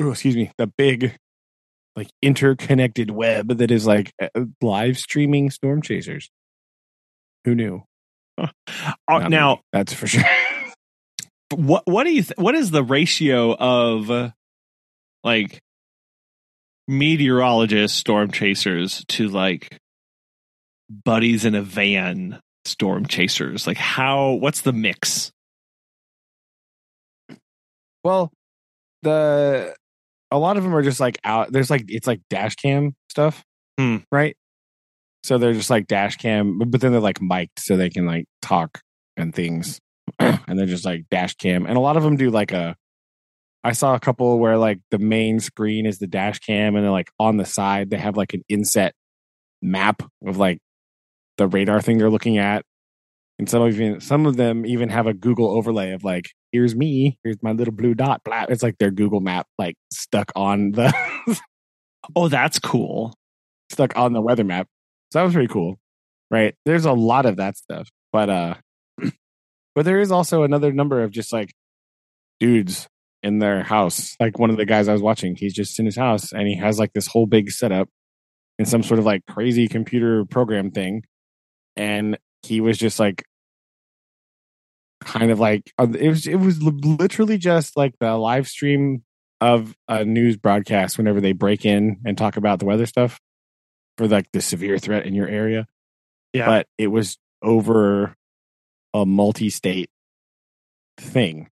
[0.00, 1.16] oh, excuse me, the big
[1.94, 4.12] like interconnected web that is like
[4.60, 6.30] live streaming storm chasers.
[7.44, 7.82] Who knew?
[9.08, 10.22] Uh, now, me, that's for sure.
[11.54, 14.32] what what do you th- what is the ratio of
[15.22, 15.60] like
[16.88, 19.76] meteorologists storm chasers to like
[21.04, 25.30] buddies in a van storm chasers like how what's the mix
[28.04, 28.30] Well,
[29.02, 29.74] the
[30.30, 31.50] a lot of them are just like out.
[31.50, 33.42] There's like it's like dash cam stuff,
[33.78, 33.96] Hmm.
[34.12, 34.36] right?
[35.24, 38.06] So they're just like dash cam, but but then they're like mic'd so they can
[38.06, 38.80] like talk
[39.16, 39.80] and things,
[40.20, 41.66] and they're just like dash cam.
[41.66, 42.76] And a lot of them do like a.
[43.66, 46.92] I saw a couple where like the main screen is the dash cam, and then
[46.92, 48.94] like on the side they have like an inset
[49.60, 50.60] map of like
[51.36, 52.64] the radar thing they're looking at.
[53.40, 56.76] And some of even some of them even have a Google overlay of like, here's
[56.76, 58.22] me, here's my little blue dot.
[58.22, 58.46] Blah.
[58.48, 60.94] It's like their Google map like stuck on the
[62.14, 63.14] oh that's cool
[63.68, 64.68] stuck on the weather map.
[65.12, 65.76] So that was pretty cool.
[66.30, 66.54] Right.
[66.64, 67.88] There's a lot of that stuff.
[68.12, 68.54] But uh
[69.74, 71.52] but there is also another number of just like
[72.38, 72.88] dudes
[73.22, 74.16] in their house.
[74.20, 76.56] Like one of the guys I was watching, he's just in his house and he
[76.56, 77.88] has like this whole big setup
[78.58, 81.04] in some sort of like crazy computer program thing.
[81.76, 83.24] And he was just like
[85.00, 89.04] kind of like uh, it was it was literally just like the live stream
[89.40, 93.20] of a news broadcast whenever they break in and talk about the weather stuff
[93.98, 95.66] for like the severe threat in your area.
[96.32, 96.46] Yeah.
[96.46, 98.14] But it was over
[98.94, 99.90] a multi-state
[100.98, 101.48] thing.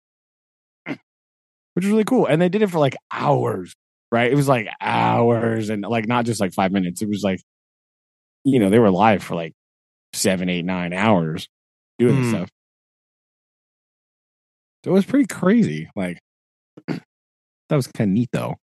[1.75, 2.25] Which was really cool.
[2.25, 3.73] And they did it for like hours,
[4.11, 4.31] right?
[4.31, 7.01] It was like hours and like not just like five minutes.
[7.01, 7.41] It was like,
[8.43, 9.53] you know, they were live for like
[10.13, 11.47] seven, eight, nine hours
[11.99, 12.35] doing this Hmm.
[12.37, 12.49] stuff.
[14.83, 15.89] So it was pretty crazy.
[15.95, 16.19] Like
[16.87, 17.01] that
[17.71, 18.55] was kind of neat though.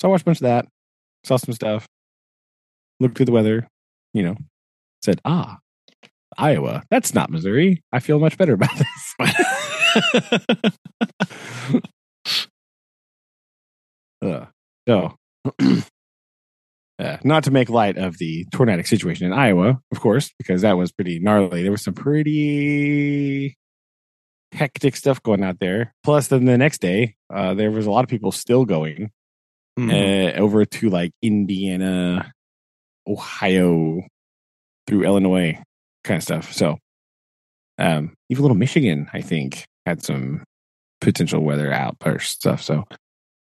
[0.00, 0.66] So I watched a bunch of that,
[1.24, 1.86] saw some stuff,
[3.00, 3.68] looked through the weather,
[4.14, 4.36] you know,
[5.02, 5.58] said, ah,
[6.38, 7.82] Iowa, that's not Missouri.
[7.92, 8.70] I feel much better about
[9.20, 9.42] this.
[14.22, 14.46] Uh,
[14.88, 15.16] so,
[16.98, 20.76] uh, not to make light of the tornadic situation in Iowa, of course, because that
[20.76, 21.62] was pretty gnarly.
[21.62, 23.56] There was some pretty
[24.52, 25.94] hectic stuff going out there.
[26.04, 29.10] Plus, then the next day, uh, there was a lot of people still going
[29.78, 30.34] Mhm.
[30.34, 32.32] uh, over to like Indiana,
[33.06, 34.02] Ohio,
[34.86, 35.56] through Illinois,
[36.04, 36.52] kind of stuff.
[36.52, 36.78] So,
[37.78, 40.44] um, even little Michigan, I think, had some
[41.00, 42.60] potential weather outburst stuff.
[42.62, 42.84] So,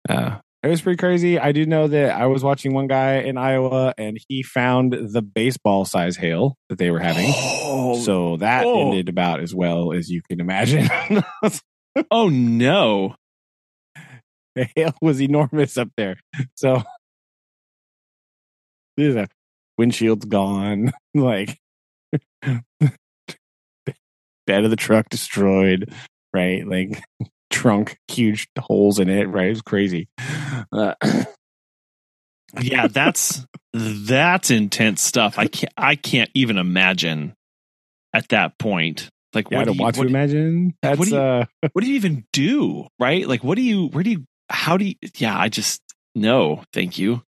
[0.09, 1.39] uh, it was pretty crazy.
[1.39, 5.21] I do know that I was watching one guy in Iowa, and he found the
[5.21, 7.31] baseball size hail that they were having.
[7.35, 8.87] oh, So that Oh.
[8.89, 10.87] ended about as well as you can imagine.
[12.11, 13.15] oh no
[14.55, 16.17] the hail was enormous up there.
[16.55, 16.83] So
[18.97, 19.27] there's a
[19.77, 21.57] windshield's gone, like
[22.43, 22.63] bed
[24.65, 25.91] of the truck destroyed,
[26.33, 26.67] right?
[26.67, 27.01] Like
[27.49, 29.47] trunk, huge holes in it, right?
[29.47, 30.09] It was crazy.
[30.71, 30.93] Uh,
[32.61, 37.33] yeah that's that's intense stuff i can't i can't even imagine
[38.13, 40.73] at that point like yeah, I what, don't do you, want to what, imagine.
[40.81, 43.87] That's what do you- uh, what do you even do right like what do you
[43.87, 45.81] where do you how do you yeah i just
[46.13, 47.23] no thank you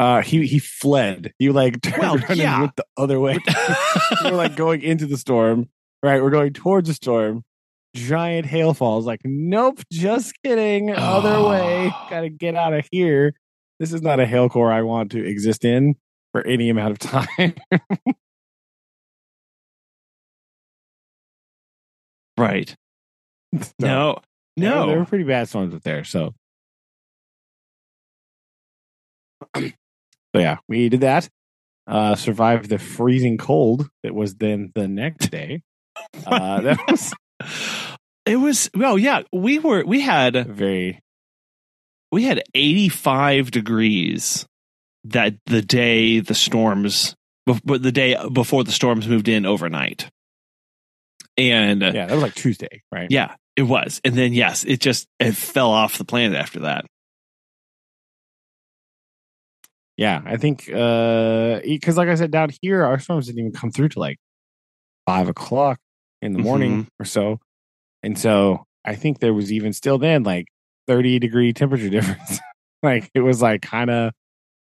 [0.00, 1.32] uh, he he fled.
[1.40, 2.52] You like turned Well, around yeah.
[2.52, 3.36] and went the other way.
[4.22, 5.68] we're like going into the storm,
[6.04, 6.22] right?
[6.22, 7.42] We're going towards the storm.
[7.98, 9.06] Giant hail falls.
[9.06, 10.94] Like, nope, just kidding.
[10.94, 11.92] Other way.
[11.94, 12.06] Oh.
[12.10, 13.34] Got to get out of here.
[13.78, 15.94] This is not a hail core I want to exist in
[16.32, 17.54] for any amount of time.
[22.38, 22.74] right
[23.60, 24.18] So, no
[24.56, 26.04] no there were pretty bad storms up there.
[26.04, 26.34] So,
[29.56, 29.70] so
[30.34, 31.28] yeah, we did that.
[31.86, 35.62] Uh, survived the freezing cold that was then the next day.
[36.26, 37.12] Uh, that was
[38.26, 41.00] it was well yeah we were we had very
[42.10, 44.46] we had 85 degrees
[45.04, 47.14] that the day the storms
[47.64, 50.10] but the day before the storms moved in overnight
[51.38, 52.06] and yeah.
[52.06, 53.06] That was like Tuesday, right?
[53.10, 54.00] yeah It was.
[54.04, 56.84] And then yes, it just it fell off the planet after that.
[59.96, 63.70] Yeah, I think uh because like I said, down here our storms didn't even come
[63.70, 64.18] through to like
[65.06, 65.78] five o'clock
[66.22, 67.40] in the morning or so.
[68.02, 70.46] And so I think there was even still then like
[70.86, 72.40] 30 degree temperature difference.
[72.82, 74.12] like it was like kind of,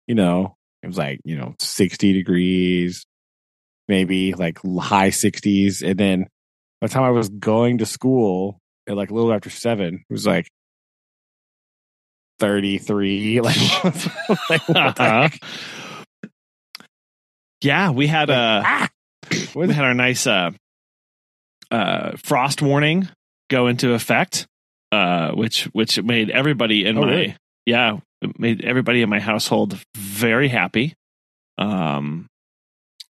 [0.06, 3.04] you know, it was like, you know, 60 degrees,
[3.88, 5.88] maybe like high 60s.
[5.88, 6.22] And then
[6.80, 10.12] by the time I was going to school at like a little after seven, it
[10.12, 10.48] was like
[12.38, 13.40] 33.
[13.46, 13.56] Like,
[14.50, 15.28] like Uh-huh.
[17.62, 18.88] Yeah, we had a Ah!
[19.54, 20.50] we had our nice uh
[21.70, 23.08] uh frost warning
[23.50, 24.46] go into effect
[24.92, 27.36] uh which which made everybody in Oh, my really?
[27.64, 27.98] yeah
[28.38, 30.94] made everybody in my household very happy
[31.58, 32.26] um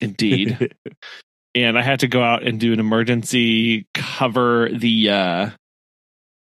[0.00, 0.74] indeed
[1.54, 5.50] and i had to go out and do an emergency cover the uh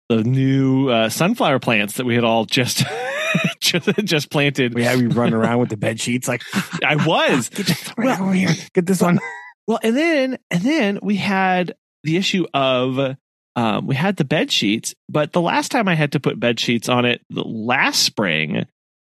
[0.09, 2.85] the new uh sunflower plants that we had all just
[3.61, 6.43] just, just planted we had we run around with the bed sheets like
[6.85, 8.51] i was get this right over here.
[8.75, 9.19] Get this one.
[9.67, 13.17] Well, and then and then we had the issue of
[13.55, 16.59] um, we had the bed sheets, but the last time I had to put bed
[16.59, 18.67] sheets on it, the last spring,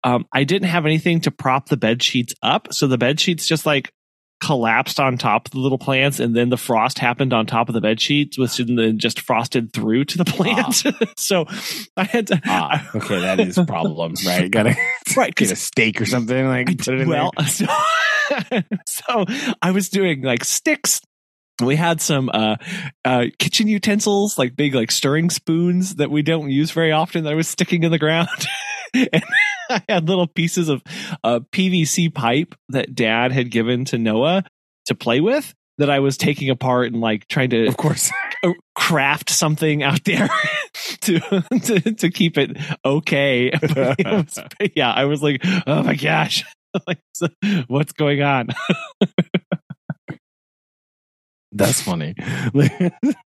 [0.03, 3.47] um, I didn't have anything to prop the bed sheets up, so the bed sheets
[3.47, 3.91] just like
[4.43, 7.73] collapsed on top of the little plants, and then the frost happened on top of
[7.73, 10.83] the bed sheets, which then just frosted through to the plants.
[11.15, 11.45] so
[11.95, 12.41] I had to.
[12.45, 14.51] Ah, okay, that is a problem, right?
[14.51, 14.75] Gotta
[15.17, 17.47] Right, get a stake or something, like I put it in well, there.
[17.47, 17.65] so,
[18.87, 19.25] so
[19.61, 21.01] I was doing like sticks.
[21.61, 22.55] We had some uh,
[23.05, 27.23] uh, kitchen utensils, like big like stirring spoons that we don't use very often.
[27.25, 28.27] That I was sticking in the ground,
[28.93, 29.23] and
[29.69, 30.81] I had little pieces of
[31.23, 34.43] uh, PVC pipe that Dad had given to Noah
[34.87, 35.53] to play with.
[35.79, 38.11] That I was taking apart and like trying to Of course.
[38.43, 40.29] uh, craft something out there
[41.01, 43.49] to, to to keep it okay.
[43.53, 44.39] It was-
[44.75, 46.43] yeah, I was like, oh my gosh,
[46.87, 47.27] like so-
[47.67, 48.49] what's going on?
[51.53, 52.15] That's funny.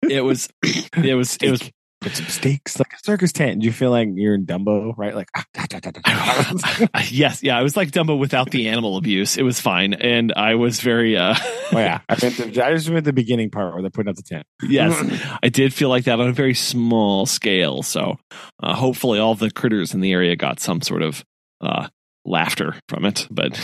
[0.07, 1.71] It was, it was, it was.
[2.01, 3.61] Put some stakes like a circus tent.
[3.61, 5.15] Do you feel like you're in Dumbo, right?
[5.15, 9.37] Like, ah, da, da, da, yes, yeah, I was like Dumbo without the animal abuse.
[9.37, 11.33] It was fine, and I was very, uh
[11.73, 14.17] oh yeah, I meant the, I just meant the beginning part where they're putting up
[14.17, 14.45] the tent.
[14.67, 14.93] yes,
[15.41, 17.81] I did feel like that on a very small scale.
[17.81, 18.19] So,
[18.61, 21.25] uh, hopefully, all the critters in the area got some sort of
[21.61, 21.87] uh
[22.23, 23.27] laughter from it.
[23.31, 23.59] But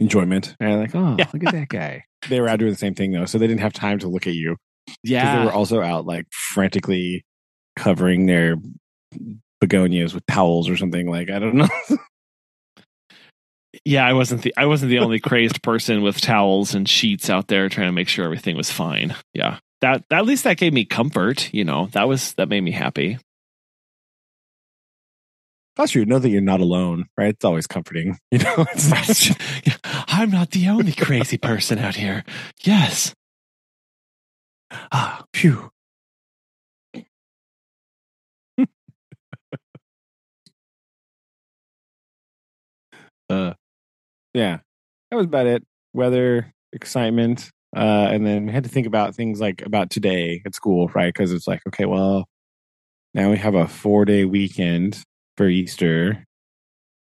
[0.00, 0.56] enjoyment.
[0.58, 1.26] And like, oh, Yeah.
[1.32, 2.04] look at that guy.
[2.28, 4.26] They were out doing the same thing though, so they didn't have time to look
[4.26, 4.56] at you.
[5.02, 7.24] yeah, they were also out like frantically
[7.76, 8.56] covering their
[9.60, 11.08] begonias with towels or something.
[11.08, 11.68] Like, I don't know.
[13.84, 17.46] yeah i wasn't the i wasn't the only crazed person with towels and sheets out
[17.46, 20.84] there trying to make sure everything was fine yeah that at least that gave me
[20.84, 23.16] comfort you know that was that made me happy
[25.76, 27.30] Plus, you know that you're not alone, right?
[27.34, 28.66] It's always comforting, you know.
[29.84, 32.24] I'm not the only crazy person out here
[32.62, 33.14] yes
[34.92, 35.70] ah, phew.
[43.30, 43.54] uh,
[44.34, 44.58] yeah,
[45.10, 45.64] that was about it.
[45.94, 50.54] Weather, excitement, uh, and then we had to think about things like about today at
[50.54, 51.12] school, right?
[51.12, 52.26] Because it's like, okay, well,
[53.14, 55.02] now we have a four day weekend
[55.40, 56.22] for Easter,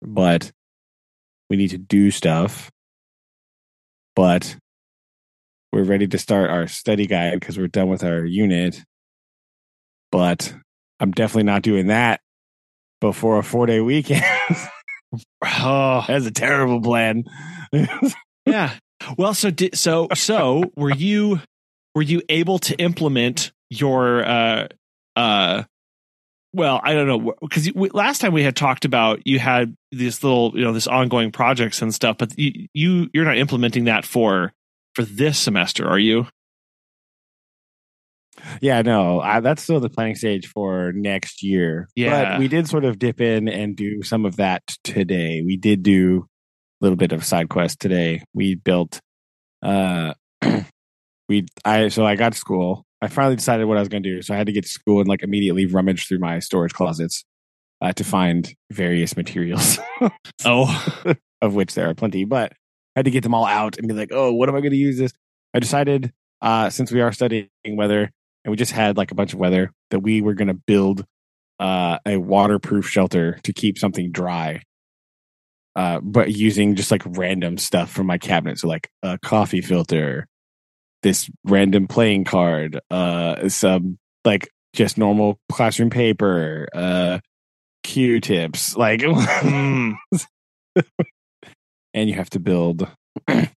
[0.02, 0.50] but
[1.48, 2.68] we need to do stuff.
[4.16, 4.56] But
[5.72, 8.82] we're ready to start our study guide because we're done with our unit.
[10.10, 10.52] But
[10.98, 12.22] I'm definitely not doing that
[13.00, 14.24] before a four day weekend.
[15.44, 17.22] oh That's a terrible plan.
[18.46, 18.74] yeah
[19.16, 21.40] well so did so so were you
[21.94, 24.66] were you able to implement your uh
[25.14, 25.62] uh
[26.54, 30.52] well i don't know because last time we had talked about you had this little
[30.54, 34.52] you know this ongoing projects and stuff but you, you you're not implementing that for
[34.94, 36.26] for this semester are you
[38.60, 41.88] yeah, no, I, that's still the planning stage for next year.
[41.94, 42.32] Yeah.
[42.32, 45.42] But we did sort of dip in and do some of that today.
[45.44, 46.26] We did do
[46.80, 48.24] a little bit of side quest today.
[48.34, 49.00] We built,
[49.62, 50.14] uh,
[51.28, 52.84] we, I, so I got to school.
[53.04, 54.22] I finally decided what I was going to do.
[54.22, 57.24] So I had to get to school and like immediately rummage through my storage closets
[57.80, 59.78] uh, to find various materials.
[60.44, 61.14] oh
[61.44, 62.52] of which there are plenty, but
[62.96, 64.72] I had to get them all out and be like, oh, what am I going
[64.72, 65.12] to use this?
[65.52, 68.10] I decided, uh, since we are studying weather
[68.44, 71.04] and we just had like a bunch of weather, that we were going to build
[71.60, 74.62] uh, a waterproof shelter to keep something dry.
[75.76, 78.58] Uh, but using just like random stuff from my cabinet.
[78.58, 80.26] So, like a coffee filter,
[81.04, 87.20] this random playing card, uh, some like just normal classroom paper, uh,
[87.84, 89.96] Q-tips, like, and
[91.94, 92.88] you have to build
[93.30, 93.50] a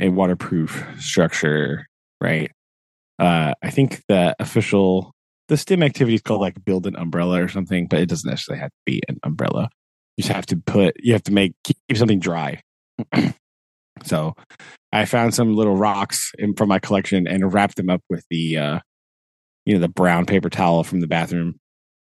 [0.00, 1.86] waterproof structure,
[2.20, 2.52] right?
[3.18, 5.12] Uh, I think the official
[5.48, 8.60] the STEM activity is called like build an umbrella or something, but it doesn't necessarily
[8.60, 9.70] have to be an umbrella.
[10.16, 12.60] You just have to put you have to make keep something dry.
[14.04, 14.34] so
[14.92, 18.58] I found some little rocks in, from my collection and wrapped them up with the
[18.58, 18.78] uh
[19.66, 21.56] you know the brown paper towel from the bathroom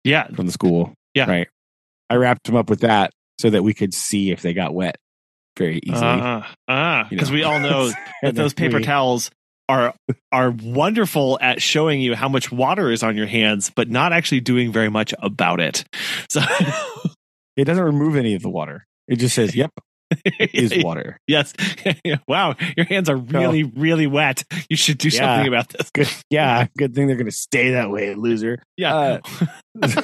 [0.03, 0.27] Yeah.
[0.33, 0.93] from the school.
[1.13, 1.29] Yeah.
[1.29, 1.47] Right.
[2.09, 4.95] I wrapped them up with that so that we could see if they got wet
[5.57, 6.01] very easily.
[6.01, 9.31] Uh, uh, You because we all know that those paper we- towels
[9.69, 9.93] are
[10.31, 14.39] are wonderful at showing you how much water is on your hands, but not actually
[14.39, 15.83] doing very much about it.
[16.29, 16.41] So
[17.57, 18.85] It doesn't remove any of the water.
[19.07, 19.71] It just says, "Yep,
[20.39, 21.53] is water." yes.
[22.27, 24.43] wow, your hands are really, really wet.
[24.69, 25.35] You should do Yeah.
[25.35, 25.89] something about this.
[25.91, 26.09] Good.
[26.29, 28.61] Yeah, good thing they're going to stay that way, loser.
[28.75, 29.19] Yeah.
[29.81, 30.01] Uh,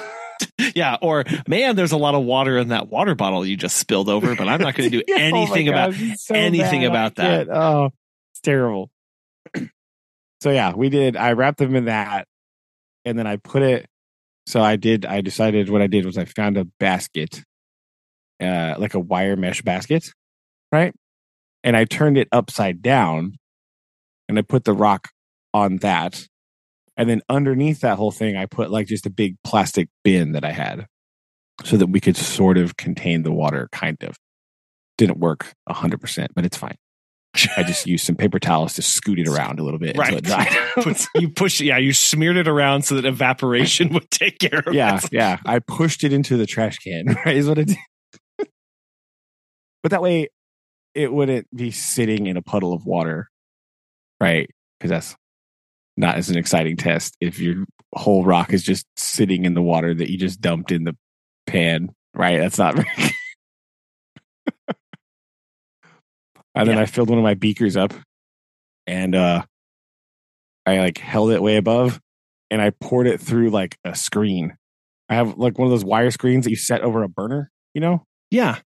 [0.75, 0.97] yeah.
[1.01, 4.35] Or man, there's a lot of water in that water bottle you just spilled over,
[4.35, 6.89] but I'm not going to do oh anything about so anything bad.
[6.89, 7.49] about that.
[7.49, 7.91] Oh,
[8.33, 8.89] it's terrible.
[10.41, 11.15] so yeah, we did.
[11.15, 12.27] I wrapped them in that,
[13.05, 13.87] and then I put it.
[14.45, 15.05] So I did.
[15.05, 17.43] I decided what I did was I found a basket,
[18.43, 20.09] uh, like a wire mesh basket,
[20.71, 20.93] right?
[21.63, 23.37] And I turned it upside down,
[24.27, 25.09] and I put the rock
[25.53, 26.27] on that,
[26.97, 30.43] and then underneath that whole thing, I put like just a big plastic bin that
[30.43, 30.87] I had,
[31.63, 34.17] so that we could sort of contain the water, kind of
[34.97, 36.75] didn't work 100%, but it's fine.
[37.57, 41.07] I just used some paper towels to scoot it around a little bit until Right.
[41.15, 41.65] You push, it.
[41.65, 45.09] yeah, you smeared it around so that evaporation would take care of yeah, it.
[45.11, 45.29] Yeah.
[45.29, 45.37] Yeah.
[45.45, 47.35] I pushed it into the trash can, right?
[47.35, 47.77] Is what I did.
[49.83, 50.29] But that way
[50.95, 53.29] it wouldn't be sitting in a puddle of water,
[54.21, 54.49] right?
[54.79, 55.15] Because that's
[55.97, 59.93] not as an exciting test if your whole rock is just sitting in the water
[59.93, 60.95] that you just dumped in the
[61.45, 62.39] pan, right?
[62.39, 62.87] That's not very
[66.55, 66.83] And then Yeah.
[66.83, 67.93] I filled one of my beakers up
[68.85, 69.43] and uh
[70.65, 71.99] I like held it way above
[72.51, 74.55] and I poured it through like a screen.
[75.09, 77.81] I have like one of those wire screens that you set over a burner, you
[77.81, 78.05] know?
[78.31, 78.59] Yeah.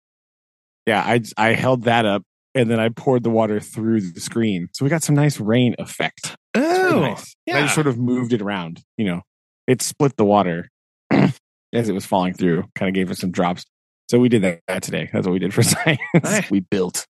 [0.87, 2.23] Yeah, I I held that up
[2.55, 4.69] and then I poured the water through the screen.
[4.73, 6.35] So we got some nice rain effect.
[6.55, 7.35] Oh, nice.
[7.47, 9.21] I just sort of moved it around, you know.
[9.67, 10.69] It split the water
[11.11, 13.65] as it was falling through, kind of gave us some drops.
[14.09, 15.09] So we did that, that today.
[15.11, 15.99] That's what we did for science.
[16.23, 16.49] Nice.
[16.49, 17.05] we built,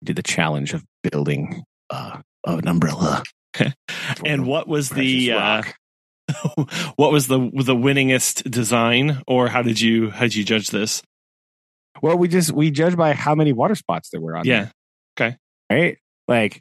[0.00, 3.22] we did the challenge of building uh, an umbrella.
[4.24, 5.62] And what was the uh,
[6.96, 11.02] what was the the winningest design, or how did you how did you judge this?
[12.02, 14.68] Well, we just we judge by how many water spots there were on Yeah.
[15.16, 15.38] there,
[15.70, 15.98] right?
[16.28, 16.60] Like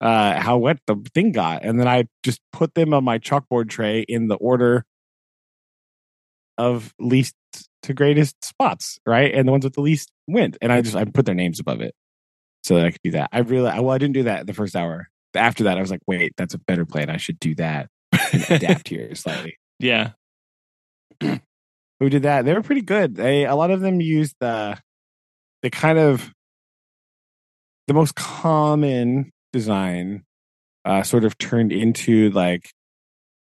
[0.00, 1.64] uh how wet the thing got.
[1.64, 4.84] And then I just put them on my chalkboard tray in the order
[6.58, 7.34] of least
[7.82, 9.34] to greatest spots, right?
[9.34, 11.80] And the ones with the least wind, And I just I put their names above
[11.80, 11.94] it.
[12.64, 13.28] So that I could do that.
[13.32, 15.08] I really well, I didn't do that the first hour.
[15.34, 17.10] After that, I was like, wait, that's a better plan.
[17.10, 17.88] I should do that
[18.32, 19.56] and adapt here slightly.
[19.78, 20.12] yeah.
[22.00, 22.44] who did that.
[22.44, 23.16] They were pretty good.
[23.16, 24.78] They a lot of them used the
[25.62, 26.30] the kind of
[27.86, 30.24] the most common design
[30.84, 32.70] uh sort of turned into like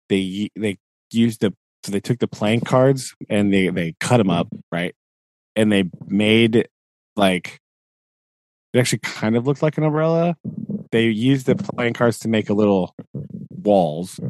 [0.08, 0.78] they they
[1.10, 1.52] used the
[1.84, 4.94] so they took the playing cards and they they cut them up right
[5.54, 6.68] and they made
[7.16, 7.58] like
[8.72, 10.36] it actually kind of looked like an umbrella
[10.92, 12.94] they used the playing cards to make a little
[13.50, 14.20] walls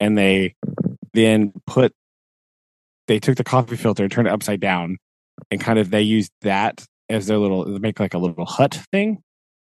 [0.00, 0.54] and they
[1.14, 1.92] then put
[3.08, 4.98] they took the coffee filter and turned it upside down
[5.50, 8.80] and kind of they used that as their little they make like a little hut
[8.92, 9.22] thing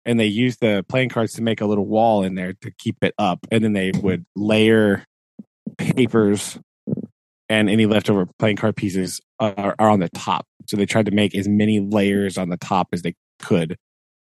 [0.04, 2.96] and they used the playing cards to make a little wall in there to keep
[3.02, 5.04] it up and then they would layer
[5.78, 6.58] papers
[7.48, 10.46] and any leftover playing card pieces are, are on the top.
[10.66, 13.76] So they tried to make as many layers on the top as they could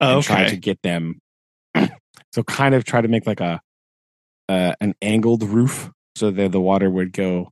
[0.02, 1.20] and try to get them.
[2.34, 3.62] So kind of try to make like a
[4.50, 7.50] uh, an angled roof so that the water would go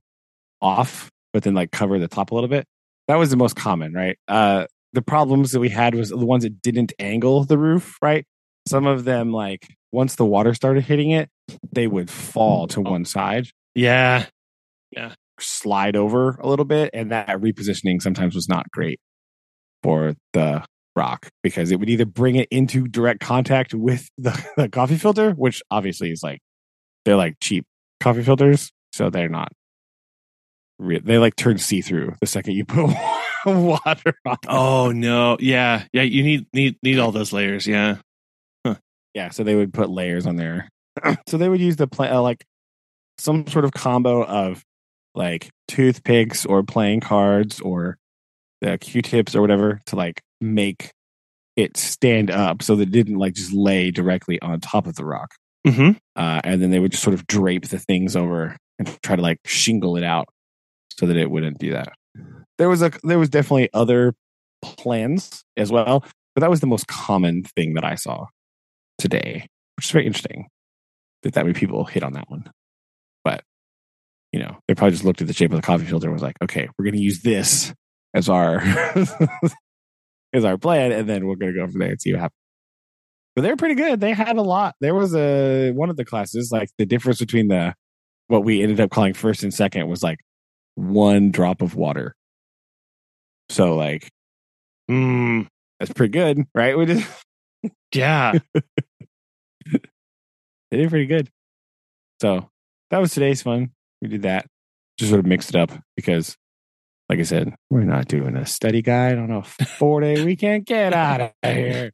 [0.60, 2.66] off but then like cover the top a little bit.
[3.08, 4.16] That was the most common right?
[4.26, 8.24] Uh the problems that we had was the ones that didn't angle the roof right?
[8.66, 11.28] Some of them like once the water started hitting it
[11.72, 13.48] they would fall to one side.
[13.74, 14.26] Yeah.
[14.92, 15.12] Yeah.
[15.40, 19.00] Slide over a little bit and that repositioning sometimes was not great
[19.82, 20.64] for the
[20.96, 25.32] rock because it would either bring it into direct contact with the, the coffee filter
[25.32, 26.38] which obviously is like
[27.04, 27.66] they're like cheap
[28.00, 29.50] coffee filters so they're not
[30.84, 32.86] re- they like turn see-through the second you put
[33.46, 34.48] water on them.
[34.48, 35.36] Oh no.
[35.40, 35.84] Yeah.
[35.92, 36.02] Yeah.
[36.02, 37.66] You need need need all those layers.
[37.66, 37.96] Yeah.
[39.14, 40.68] yeah so they would put layers on there
[41.26, 42.44] so they would use the pla- uh, like
[43.18, 44.62] some sort of combo of
[45.14, 47.96] like toothpicks or playing cards or
[48.60, 50.90] the Q-tips or whatever to like make
[51.56, 55.04] it stand up so that it didn't like just lay directly on top of the
[55.04, 55.30] rock.
[55.66, 55.92] Mm-hmm.
[56.16, 59.22] Uh, and then they would just sort of drape the things over and try to
[59.22, 60.28] like shingle it out
[60.98, 61.92] so that it wouldn't do that.
[62.58, 64.14] There was a there was definitely other
[64.62, 68.26] plans as well, but that was the most common thing that I saw
[68.98, 70.48] today, which is very interesting
[71.22, 72.50] that that many people hit on that one.
[73.24, 73.42] But
[74.32, 76.22] you know, they probably just looked at the shape of the coffee filter and was
[76.22, 77.72] like, okay, we're going to use this
[78.14, 78.60] as our
[80.32, 82.38] as our plan, and then we're going to go from there and see what happens.
[83.34, 84.00] But they're pretty good.
[84.00, 84.76] They had a lot.
[84.80, 87.74] There was a one of the classes like the difference between the
[88.28, 90.18] what we ended up calling first and second was like
[90.74, 92.14] one drop of water.
[93.50, 94.10] So like
[94.90, 95.46] Mm,
[95.80, 96.76] that's pretty good, right?
[96.76, 97.08] We just
[97.94, 98.38] yeah.
[99.72, 99.80] they
[100.70, 101.30] did pretty good.
[102.20, 102.50] So
[102.90, 103.70] that was today's fun.
[104.02, 104.46] We did that.
[104.98, 106.36] Just sort of mixed it up because,
[107.08, 110.66] like I said, we're not doing a study guide on a four day weekend.
[110.66, 111.90] Get out of here.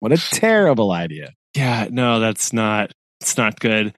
[0.00, 1.32] what a terrible idea.
[1.54, 2.92] Yeah, no, that's not.
[3.20, 3.94] It's not good.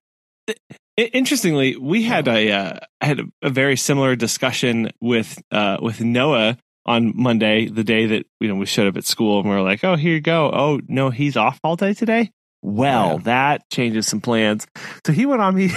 [0.97, 7.13] Interestingly, we had a uh, had a, very similar discussion with uh, with Noah on
[7.17, 9.83] Monday, the day that you know we showed up at school, and we are like,
[9.83, 10.51] "Oh, here you go.
[10.55, 12.31] Oh, no, he's off all day today."
[12.63, 13.23] Well, Yeah.
[13.25, 14.67] that changes some plans.
[15.05, 15.69] So he went on me.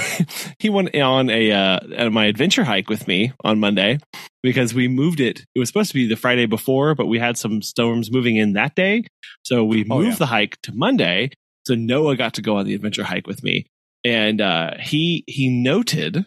[0.60, 3.98] he went on a uh, my adventure hike with me on Monday
[4.44, 5.44] because we moved it.
[5.56, 8.54] It was supposed to be the Friday before, but we had some storms moving in
[8.54, 9.04] that day,
[9.44, 10.16] so we Oh, moved yeah.
[10.16, 11.32] the hike to Monday.
[11.66, 13.66] So Noah got to go on the adventure hike with me,
[14.08, 16.26] and uh, he he noted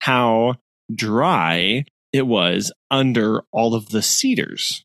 [0.00, 0.54] how
[0.94, 4.84] dry it was under all of the cedars.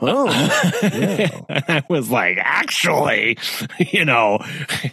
[0.00, 0.24] Oh,
[0.82, 1.40] yeah.
[1.50, 3.36] I was like, actually,
[3.78, 4.38] you know,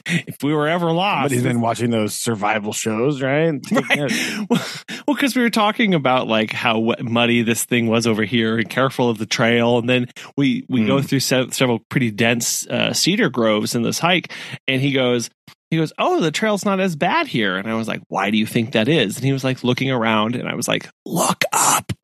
[0.05, 3.53] if we were ever lost, But he's been watching those survival shows, right?
[3.71, 4.11] Right.
[5.07, 8.57] Well, because we were talking about like how wet- muddy this thing was over here,
[8.57, 11.05] and careful of the trail, and then we we go Hmm.
[11.05, 14.31] through se- several pretty dense uh, cedar groves in this hike,
[14.67, 15.29] and he goes.
[15.71, 17.55] He goes, Oh, the trail's not as bad here.
[17.57, 19.15] And I was like, Why do you think that is?
[19.15, 21.91] And he was like looking around, and I was like, Look up.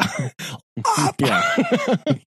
[0.85, 1.15] up.
[1.21, 1.67] Yeah.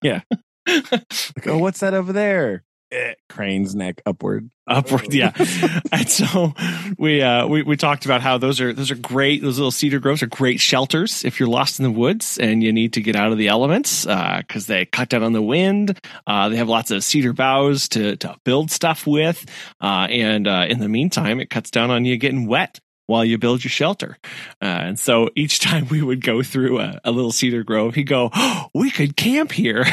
[0.03, 0.21] Yeah.
[0.67, 2.63] Like, oh, what's that over there?
[2.91, 4.49] Eh, crane's neck upward.
[4.67, 5.31] upward yeah
[5.93, 6.53] and so
[6.97, 9.99] we uh we, we talked about how those are those are great those little cedar
[9.99, 13.15] groves are great shelters if you're lost in the woods and you need to get
[13.15, 16.67] out of the elements uh because they cut down on the wind uh they have
[16.67, 19.45] lots of cedar boughs to to build stuff with
[19.79, 22.77] uh and uh in the meantime it cuts down on you getting wet
[23.07, 24.17] while you build your shelter.
[24.61, 28.05] Uh, and so each time we would go through a, a little cedar grove, he'd
[28.05, 29.83] go, oh, We could camp here.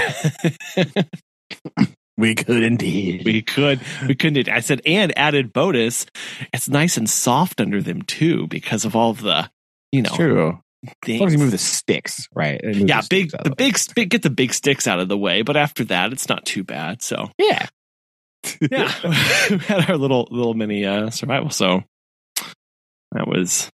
[2.19, 3.25] We could indeed.
[3.25, 6.05] we could we couldn't i said and added bonus
[6.53, 9.49] it's nice and soft under them too because of all of the
[9.93, 10.59] you know It's true.
[11.07, 12.61] As long as you move the sticks, right?
[12.63, 13.73] Yeah the big the of way.
[13.95, 16.65] big get the big sticks out of the way but after that it's not too
[16.65, 17.67] bad so Yeah.
[18.71, 18.93] yeah
[19.51, 21.83] we had our little little mini uh survival so
[23.13, 23.71] that was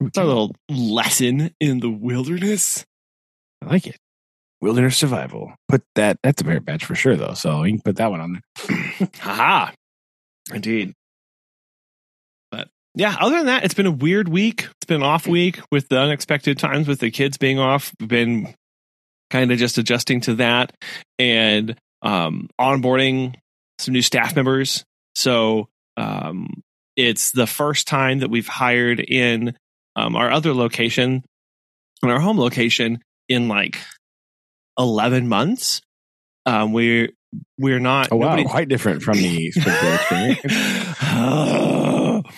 [0.00, 2.84] it's our little lesson in the wilderness
[3.62, 3.96] I like it.
[4.60, 5.54] Wilderness survival.
[5.68, 6.18] Put that.
[6.22, 7.34] That's a merit badge for sure, though.
[7.34, 8.88] So you can put that one on there.
[9.20, 9.70] haha
[10.52, 10.94] indeed
[12.50, 15.60] but yeah other than that it's been a weird week it's been an off week
[15.70, 18.54] with the unexpected times with the kids being off we've been
[19.30, 20.72] kind of just adjusting to that
[21.18, 23.34] and um onboarding
[23.78, 24.84] some new staff members
[25.14, 26.62] so um
[26.96, 29.56] it's the first time that we've hired in
[29.94, 31.22] um, our other location
[32.02, 33.78] in our home location in like
[34.78, 35.80] 11 months
[36.46, 37.08] um we're
[37.58, 40.98] we're not Oh wow, quite different from the Springfield experience.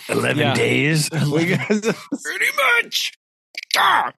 [0.09, 0.55] Eleven Yeah.
[0.55, 1.09] days.
[1.11, 2.47] pretty
[2.83, 3.13] much.
[3.77, 4.13] Ah.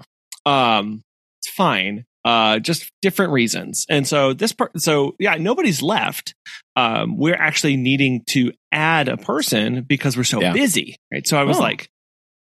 [0.47, 1.03] Um,
[1.41, 2.05] it's fine.
[2.25, 3.85] Uh, just different reasons.
[3.91, 6.35] And so this part, so yeah, nobody's left.
[6.77, 10.53] Um, we're actually needing to add a person because we're so Yeah.
[10.55, 11.27] busy, right?
[11.27, 11.61] So I was Oh.
[11.61, 11.89] like,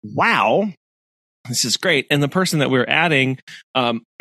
[0.02, 0.68] wow,
[1.48, 2.06] this is great.
[2.10, 3.38] And the person that we're adding,
[3.74, 4.02] um,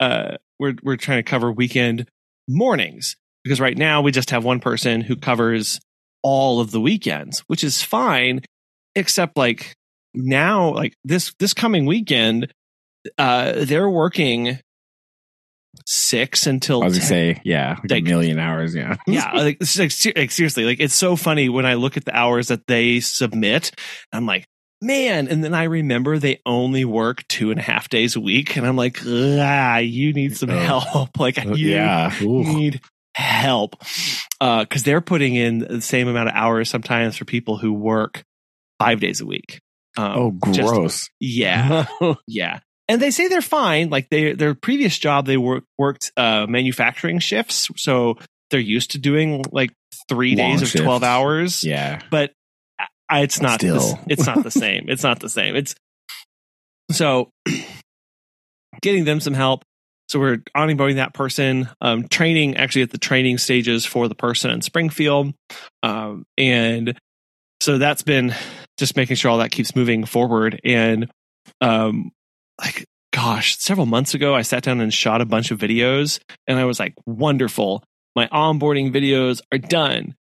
[0.00, 2.08] uh, we're we're trying to cover weekend
[2.48, 5.80] mornings because right now we just have one person who covers
[6.22, 8.40] all of the weekends, which is fine,
[8.94, 9.76] except like
[10.14, 12.52] now, like this this coming weekend,
[13.18, 14.58] uh, they're working
[15.86, 18.74] six until I was gonna say, yeah, like a million hours.
[18.74, 22.16] Yeah, yeah, like, like, like seriously, like it's so funny when I look at the
[22.16, 23.72] hours that they submit.
[24.12, 24.46] I'm like,
[24.82, 28.56] man, and then I remember they only work two and a half days a week,
[28.56, 31.10] and I'm like, ah, you need some help.
[31.18, 32.12] Like, Uh, you yeah.
[32.22, 32.42] Ooh.
[32.44, 32.80] need
[33.14, 33.76] help
[34.40, 38.22] because they're putting in the same amount of hours sometimes for people who work
[38.78, 39.60] five days a week.
[39.96, 41.10] Um, oh, just- gross.
[41.20, 41.86] yeah,
[42.26, 42.60] yeah.
[42.88, 43.88] And they say they're fine.
[43.90, 48.16] Like they, their previous job, they work, worked uh, manufacturing shifts, so
[48.50, 49.72] they're used to doing like
[50.08, 51.64] three Long days of twelve hours.
[51.64, 52.00] yeah.
[52.12, 52.32] but
[53.08, 53.60] I, it's not.
[53.60, 54.86] the- it's not the same.
[54.88, 55.54] It's not the same.
[55.56, 55.74] It's
[56.90, 57.30] so
[58.82, 59.62] getting them some help.
[60.08, 64.52] So we're onboarding that person, um, training actually at the training stages for the person
[64.52, 65.34] in Springfield,
[65.82, 66.96] um, and
[67.60, 68.32] so that's been
[68.78, 70.60] just making sure all that keeps moving forward.
[70.64, 71.10] And
[71.60, 72.12] um,
[72.60, 76.56] like, gosh, several months ago, I sat down and shot a bunch of videos, and
[76.56, 77.82] I was like, wonderful.
[78.14, 80.14] My onboarding videos are done.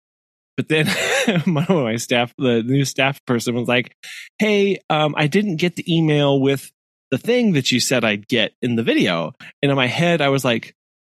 [0.57, 0.87] But then
[1.45, 3.95] one of my staff, the new staff person was like,
[4.39, 6.71] Hey, um, I didn't get the email with
[7.11, 9.33] the thing that you said I'd get in the video.
[9.61, 10.75] And in my head, I was like,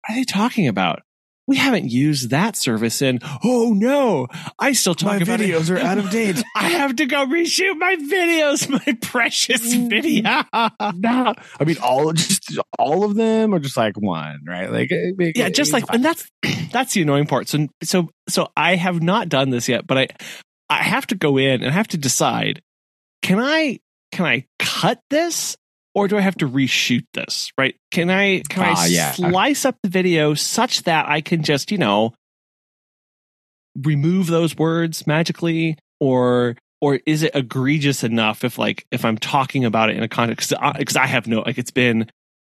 [0.07, 1.01] What are they talking about?
[1.47, 4.27] We haven't used that service in, oh no,
[4.57, 5.49] I still talk My about it.
[5.51, 6.41] videos are out of date.
[6.55, 9.89] I have to go reshoot my videos, my precious Mm.
[9.89, 10.21] video.
[10.23, 14.71] no, I mean all just all of them, or just like one, right?
[14.71, 16.27] Like eh, yeah just like and that's
[16.71, 20.07] that's the annoying part so so so i have not done this yet but i
[20.69, 22.61] i have to go in and i have to decide
[23.21, 23.79] can i
[24.11, 25.55] can i cut this
[25.95, 29.11] or do i have to reshoot this right can i can i Ah, yeah.
[29.13, 32.13] slice up the video such that i can just you know
[33.83, 39.65] remove those words magically or or is it egregious enough if like if i'm talking
[39.65, 42.09] about it in a context because i have no like it's been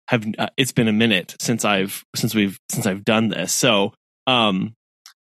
[0.08, 3.52] have uh, it's been a minute since I've since we've since I've done this.
[3.52, 3.92] So
[4.26, 4.74] um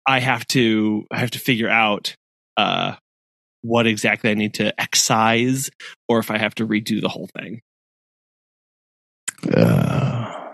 [0.07, 2.17] I have to I have to figure out
[2.57, 2.95] uh
[3.61, 5.69] what exactly I need to excise
[6.09, 7.61] or if I have to redo the whole thing.
[9.55, 10.53] Uh,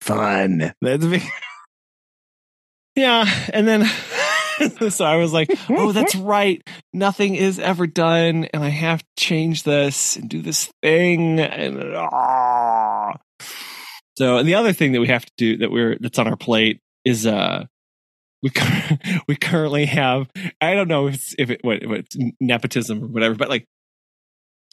[0.00, 0.72] fun.
[0.80, 1.22] That's big.
[2.96, 3.84] Yeah, and then
[4.90, 6.60] so I was like, "Oh, that's right.
[6.92, 11.94] Nothing is ever done and I have to change this and do this thing and
[11.94, 13.14] ah."
[14.18, 16.36] So, and the other thing that we have to do that we're that's on our
[16.36, 17.66] plate is uh
[18.42, 18.50] we
[19.28, 20.28] we currently have
[20.60, 22.06] I don't know if it's if it what, what
[22.40, 23.64] nepotism or whatever, but like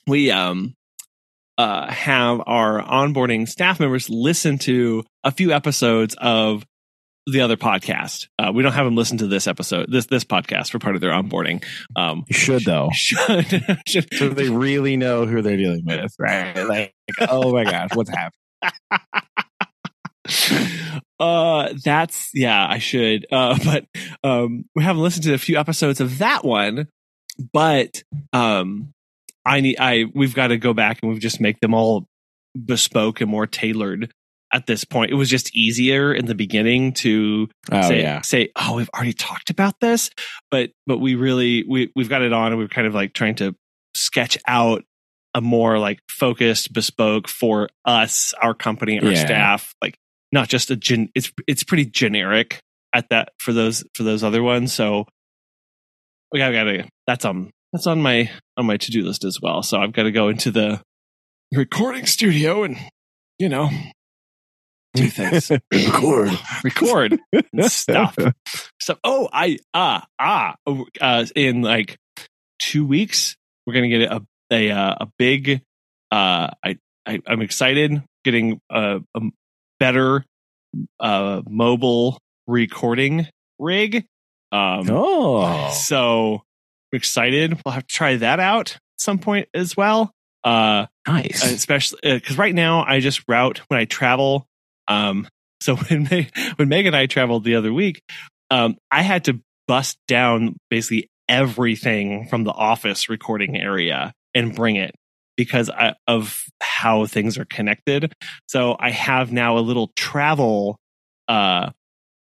[0.07, 0.73] we um
[1.57, 6.65] uh have our onboarding staff members listen to a few episodes of
[7.27, 8.27] the other podcast.
[8.37, 11.01] Uh, we don't have them listen to this episode, this this podcast for part of
[11.01, 11.63] their onboarding.
[11.95, 16.55] Um, You should though, should, should so they really know who they're dealing with, right?
[16.67, 18.31] Like, oh my gosh, what's happening?
[21.19, 23.85] uh that's yeah i should uh but
[24.23, 26.87] um we haven't listened to a few episodes of that one
[27.53, 28.01] but
[28.33, 28.91] um
[29.45, 32.05] i need i we've got to go back and we've just make them all
[32.65, 34.11] bespoke and more tailored
[34.53, 35.11] at this point.
[35.11, 39.11] It was just easier in the beginning to Oh say, yeah, say oh we've already
[39.13, 40.09] talked about this
[40.51, 43.35] but but we really we, we've got it on and we're kind of like trying
[43.35, 43.53] to
[43.95, 44.83] sketch out
[45.33, 49.25] a more like focused bespoke for us our company our Yeah.
[49.25, 49.95] staff like
[50.31, 52.59] not just a gen it's it's pretty generic
[52.93, 54.71] at that for those for those other ones.
[54.73, 55.05] So
[56.31, 59.77] we gotta, gotta that's on that's on my on my to-do list as well so
[59.77, 60.81] i've got to go into the
[61.53, 62.77] recording studio and
[63.37, 63.69] you know
[64.95, 66.31] do things record.
[66.63, 67.19] record
[67.63, 68.17] stuff.
[68.79, 71.97] So, oh, I ah ah oh, uh, in like
[72.59, 75.61] two weeks we're gonna get a a uh, a big.
[76.11, 79.21] Uh, I, I I'm excited getting a, a
[79.79, 80.23] better
[80.99, 83.27] uh mobile recording
[83.59, 84.05] rig.
[84.51, 86.43] Um, Oh, so
[86.95, 87.59] I'm excited.
[87.65, 90.13] We'll have to try that out at some point as well.
[90.45, 91.43] Uh, nice.
[91.43, 94.47] especially because right now I just route when I travel.
[94.87, 95.27] Um,
[95.61, 98.01] so when Meg, when Meg and I traveled the other week,
[98.49, 104.77] um, I had to bust down basically everything from the office recording area and bring
[104.77, 104.95] it
[105.35, 108.13] because I, of how things are connected.
[108.47, 110.77] So I have now a little travel
[111.27, 111.71] uh,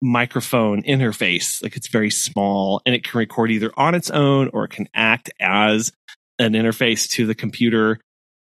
[0.02, 1.62] microphone interface.
[1.62, 4.88] Like it's very small and it can record either on its own or it can
[4.94, 5.92] act as
[6.38, 8.00] an interface to the computer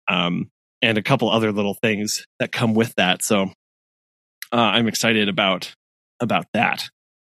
[0.07, 0.49] um,
[0.81, 3.23] and a couple other little things that come with that.
[3.23, 3.43] So
[4.51, 5.73] uh, I'm excited about
[6.19, 6.89] about that.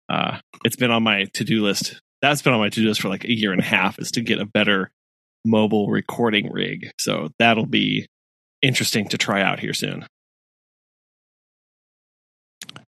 [0.09, 2.01] Uh, it's been on my to do list.
[2.23, 3.99] That's been on my to do list for like a year and a half.
[3.99, 4.91] Is to get a better
[5.45, 6.91] mobile recording rig.
[6.99, 8.07] So that'll be
[8.63, 10.07] interesting to try out here soon.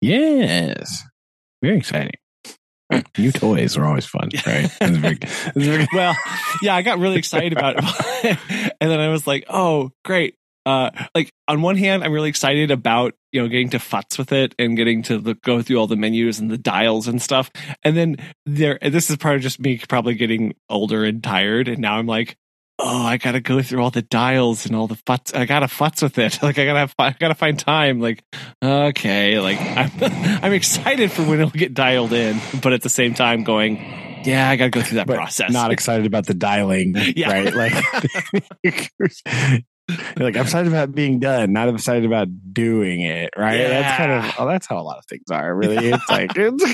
[0.01, 1.05] yes,
[1.63, 2.13] very exciting.
[3.19, 4.71] New toys are always fun, right?
[4.81, 5.19] Very-
[5.55, 6.17] very- well,
[6.63, 8.39] yeah, I got really excited about it,
[8.81, 10.37] and then I was like, "Oh, great!
[10.69, 14.33] uh, like on one hand, I'm really excited about you know getting to futz with
[14.33, 17.51] it and getting to the, go through all the menus and the dials and stuff.
[17.83, 21.69] And then there, this is part of just me probably getting older and tired.
[21.69, 22.37] And now I'm like,
[22.89, 25.36] oh, I gotta go through all the dials and all the futz.
[25.36, 26.39] I gotta futz with it.
[26.49, 28.01] Like I gotta, have, I gotta find time.
[28.01, 28.24] Like,
[28.64, 29.91] okay, like I'm,
[30.45, 33.76] I'm excited for when it'll get dialed in, but at the same time going,
[34.24, 35.53] yeah, I gotta go through that But process.
[35.53, 37.30] Not excited about the dialing, Yeah.
[37.30, 37.55] right?
[37.55, 37.74] Like,
[40.16, 43.59] like I'm excited about being done, not excited about doing it, right?
[43.61, 43.68] Yeah.
[43.68, 45.55] That's kind of oh, that's how a lot of things are.
[45.55, 46.64] Really, it's like it's,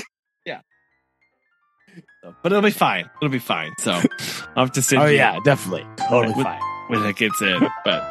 [2.41, 3.09] but it'll be fine.
[3.21, 3.71] It'll be fine.
[3.79, 3.91] So
[4.55, 6.59] I'll have to send oh you yeah, definitely, totally With- fine.
[6.87, 7.67] when it gets in.
[7.83, 8.01] But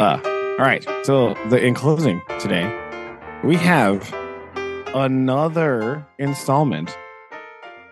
[0.00, 0.18] Uh,
[0.58, 0.84] all right.
[1.04, 2.64] So, the in closing today,
[3.44, 4.10] we have
[4.94, 6.96] another installment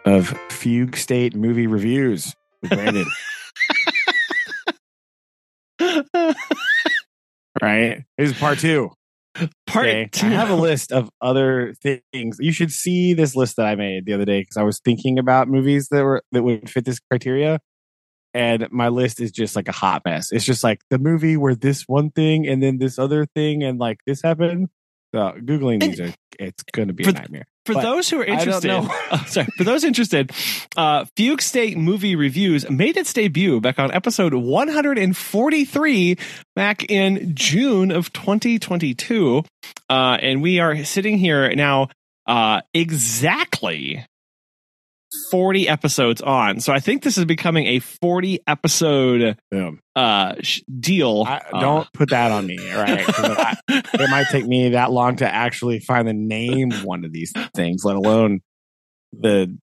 [0.06, 3.04] of Fugue State movie reviews with Brandon.
[7.60, 8.04] right?
[8.16, 8.90] This is part two.
[9.66, 10.08] Part Okay.
[10.12, 10.26] two.
[10.26, 12.36] I have a list of other things.
[12.40, 15.18] You should see this list that I made the other day because I was thinking
[15.18, 17.60] about movies that were that would fit this criteria.
[18.34, 20.30] And my list is just like a hot mess.
[20.32, 23.78] It's just like the movie where this one thing and then this other thing and
[23.78, 24.68] like this happened.
[25.14, 27.46] So googling these are it's going to be a nightmare.
[27.68, 28.88] For But those who are I don't interested, know.
[29.12, 30.32] oh, sorry, for those interested,
[30.74, 36.16] uh, Fugue State Movie Reviews made its debut back on episode 143
[36.56, 39.44] back in June of 2022.
[39.90, 41.88] Uh, and we are sitting here now,
[42.26, 44.02] uh, exactly
[45.30, 46.60] 40 episodes on.
[46.60, 49.80] So I think this is becoming a 40 episode, Boom.
[49.96, 51.24] uh, sh- deal.
[51.26, 53.04] I, Uh, don't put that on me, all right?
[53.06, 57.04] 'Cause I- it might take me that long to actually find the name of one
[57.04, 58.40] of these things, let alone
[59.12, 59.56] the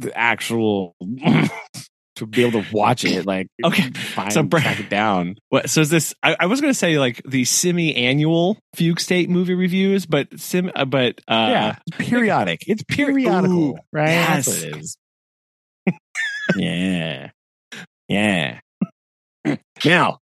[0.00, 0.96] the actual
[2.20, 3.26] to be able to watch it.
[3.26, 3.90] Like, Okay,
[4.30, 5.36] so track it down.
[5.48, 6.14] What, so is this?
[6.22, 10.70] I, I was going to say like the semi-annual Fugue State movie reviews, but sim,
[10.74, 12.60] uh, but uh, yeah, periodic.
[12.66, 14.08] It's periodical, Ooh, right?
[14.08, 14.46] yes.
[14.46, 14.96] That's what it is.
[16.56, 17.30] yeah,
[18.08, 18.60] yeah.
[19.84, 20.18] now,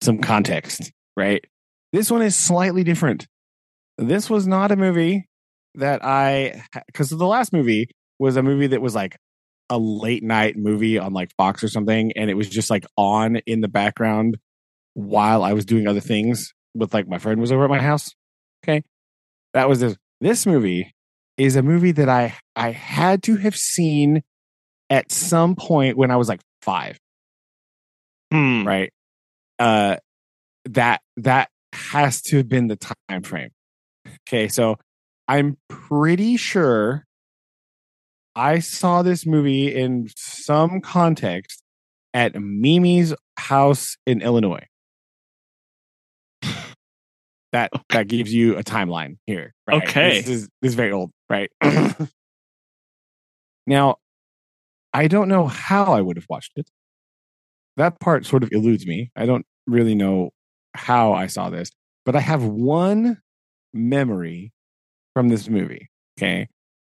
[0.00, 1.44] some context, right?
[1.92, 3.26] This one is slightly different.
[3.98, 5.26] This was not a movie
[5.74, 7.88] that I because the last movie
[8.18, 9.16] was a movie that was like
[9.72, 13.36] a late night movie on like Fox or something, and it was just like on
[13.46, 14.36] in the background
[14.92, 18.10] while I was doing other things with like my friend was over at my house.
[18.62, 18.82] Okay.
[19.54, 20.94] That was this this movie
[21.38, 24.22] is a movie that I I had to have seen
[24.90, 26.98] at some point when I was like 5,
[28.30, 28.92] hmm, right?
[29.58, 29.96] Uh
[30.66, 33.50] that that has to have been the time frame.
[34.28, 34.76] Okay, so
[35.28, 37.06] I'm pretty sure
[38.34, 41.62] I saw this movie in some context
[42.14, 44.66] at Mimi's house in Illinois.
[47.52, 49.52] That that gives you a timeline here.
[49.66, 49.82] Right?
[49.82, 50.22] Okay.
[50.22, 51.50] this is this is very old, right?
[53.66, 53.96] now,
[54.94, 56.70] I don't know how I would have watched it.
[57.76, 59.10] That part sort of eludes me.
[59.14, 60.30] I don't really know
[60.72, 61.70] how I saw this,
[62.06, 63.18] but I have one
[63.74, 64.54] memory
[65.12, 65.90] from this movie.
[66.18, 66.48] Okay.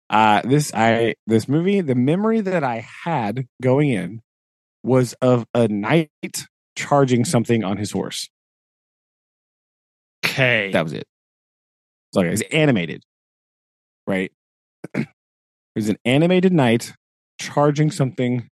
[0.09, 4.23] Uh this I this movie, the memory that I had going in
[4.83, 6.11] was of a knight
[6.77, 8.29] charging something on his horse.
[10.25, 10.71] okay.
[10.73, 11.05] That was it.
[12.17, 13.03] Okay, it's animated.
[14.07, 14.31] Right?
[14.95, 16.95] There's an animated knight
[17.41, 18.49] charging something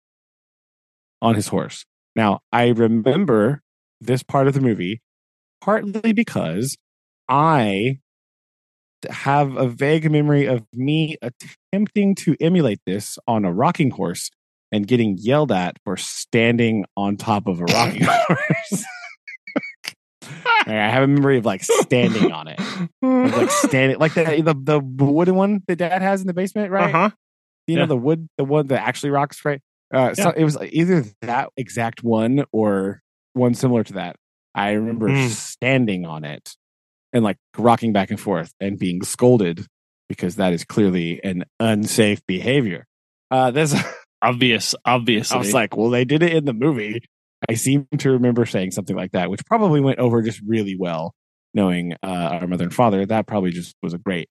[1.21, 1.85] on his horse.
[2.15, 3.61] Now, I remember
[3.99, 5.01] this part of the movie
[5.61, 6.77] partly because
[7.27, 7.99] I
[9.09, 14.29] have a vague memory of me attempting to emulate this on a rocking horse
[14.71, 18.83] and getting yelled at for standing on top of a rocking horse.
[20.67, 22.59] I have a memory of like standing on it,
[23.01, 26.71] of, like standing, like the, the the wooden one that Dad has in the basement,
[26.71, 26.93] right?
[26.93, 27.09] Uh-huh.
[27.67, 29.61] You know the wood, the one that actually rocks, right?
[29.93, 33.01] Uh, so it was either that exact one or
[33.33, 34.15] one similar to that.
[34.53, 35.29] I remember Mm.
[35.29, 36.55] standing on it
[37.13, 39.65] and like rocking back and forth and being scolded
[40.07, 42.85] because that is clearly an unsafe behavior.
[43.31, 43.75] Uh, this
[44.21, 45.35] Obvious, obviously.
[45.35, 47.03] I was like, well, they did it in the movie.
[47.49, 51.13] I seem to remember saying something like that, which probably went over just really well,
[51.53, 52.07] knowing uh,
[52.41, 53.05] our mother and father.
[53.05, 54.27] That probably just was a great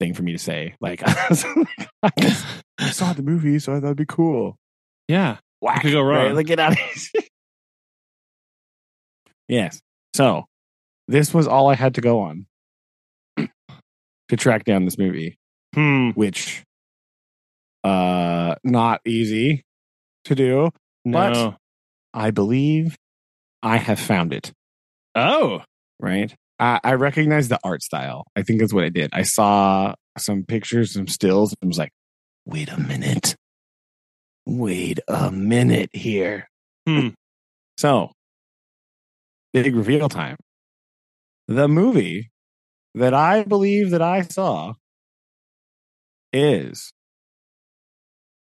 [0.00, 0.74] thing for me to say.
[0.82, 4.56] Like, I saw the movie, so I thought it'd be cool.
[5.08, 5.38] yeah.
[5.60, 6.26] Whack, could go wrong.
[6.26, 6.34] Right?
[6.34, 6.78] Like, get out of
[7.14, 7.22] here.
[9.48, 9.80] yes.
[10.12, 10.44] So,
[11.08, 12.46] this was all I had to go on
[13.36, 15.36] to track down this movie
[15.74, 16.10] Hmm.
[16.10, 16.62] which
[17.84, 19.62] uh not easy
[20.24, 20.70] to do.
[21.04, 21.56] But-
[22.14, 22.96] I believe
[23.62, 24.52] I have found it.
[25.14, 25.62] oh.
[25.98, 26.34] Right.
[26.58, 28.24] I, I recognize the art style.
[28.36, 29.10] I think that's what I did.
[29.14, 31.90] I saw some pictures, some stills, and was like,
[32.44, 33.34] wait a minute.
[34.46, 36.48] Wait a minute here.
[36.86, 37.08] Hmm.
[37.78, 38.12] So,
[39.54, 40.36] big reveal time.
[41.48, 42.30] The movie
[42.94, 44.74] that I believe that I saw
[46.32, 46.92] is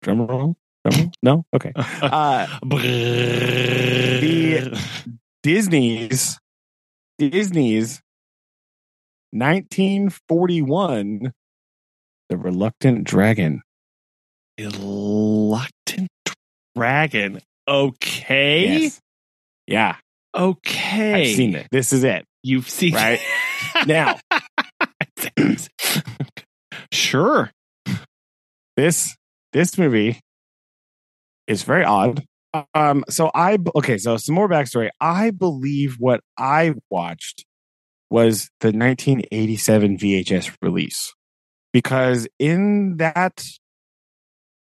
[0.02, 0.56] drum roll.
[0.84, 1.10] Drum roll?
[1.22, 1.72] No, okay.
[1.76, 4.78] Uh, the
[5.42, 6.38] Disney's
[7.18, 8.00] Disney's
[9.32, 11.32] 1941
[12.28, 13.62] The Reluctant Dragon.
[14.58, 16.08] reluctant
[16.76, 17.40] dragon.
[17.66, 18.80] Okay.
[18.82, 19.00] Yes.
[19.66, 19.96] Yeah,
[20.36, 21.30] Okay.
[21.30, 21.66] I've seen it.
[21.72, 22.25] This is it.
[22.42, 23.20] You've seen Right.
[23.86, 24.18] Now,
[26.92, 27.50] sure.
[28.76, 29.16] this
[29.52, 30.20] this movie
[31.46, 32.24] is very odd.
[32.74, 34.90] Um, so I okay, so some more backstory.
[35.00, 37.44] I believe what I watched
[38.10, 41.12] was the 1987 VHS release
[41.72, 43.42] because in that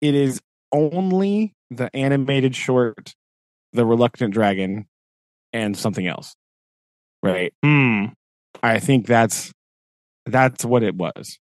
[0.01, 0.39] it is
[0.72, 3.14] only the animated short,
[3.74, 4.88] The Reluctant Dragon,
[5.53, 6.36] and something else.
[7.28, 7.53] Right.
[7.63, 8.05] Hmm.
[8.63, 9.51] I think that's
[10.25, 11.38] that's what it was.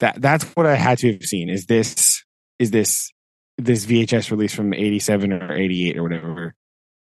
[0.00, 1.48] That that's what I had to have seen.
[1.48, 2.22] Is this
[2.58, 3.10] is this
[3.56, 6.54] this VHS release from eighty seven or eighty eight or whatever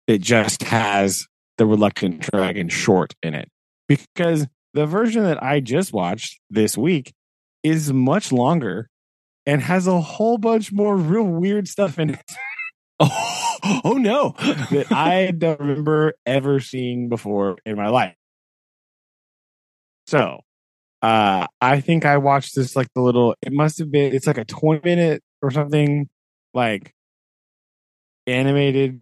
[0.08, 1.26] that just has
[1.58, 3.49] the Reluctant Dragon short in it?
[3.88, 7.14] Because the version that I just watched this week
[7.64, 8.89] is much longer
[9.45, 12.22] and has a whole bunch more real weird stuff in it
[13.00, 14.36] Oh, oh no.
[14.72, 18.16] that I don't remember ever seeing before in my life.
[20.08, 20.41] So,
[21.02, 24.38] uh, I think I watched this like the little, it must have been, it's like
[24.38, 26.08] a 20 minute or something,
[26.54, 26.93] like
[28.28, 29.02] animated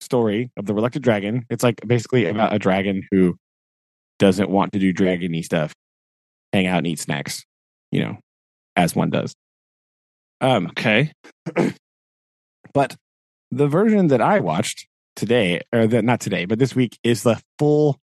[0.00, 1.44] story of the Reluctant Dragon.
[1.50, 3.36] It's like basically about a dragon who
[4.18, 5.72] doesn't want to do dragony stuff,
[6.52, 7.44] hang out and eat snacks,
[7.90, 8.18] you know,
[8.76, 9.34] as one does.
[10.40, 11.12] Um, okay.
[12.74, 12.96] but
[13.50, 17.40] the version that I watched today, or that not today, but this week, is the
[17.58, 18.00] full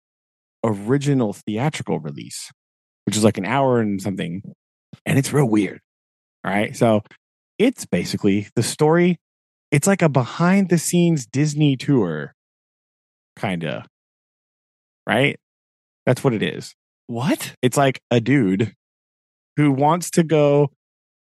[0.65, 2.51] original theatrical release,
[3.05, 4.43] which is like an hour and something,
[5.05, 5.81] and it's real weird.
[6.45, 7.03] All right, so
[7.59, 9.19] it's basically the story.
[9.71, 12.35] It's like a behind the scenes Disney tour,
[13.37, 13.85] kind of.
[15.07, 15.39] Right,
[16.07, 16.75] that's what it is
[17.09, 17.55] What?
[17.63, 18.75] it's like a dude
[19.57, 20.71] who wants to go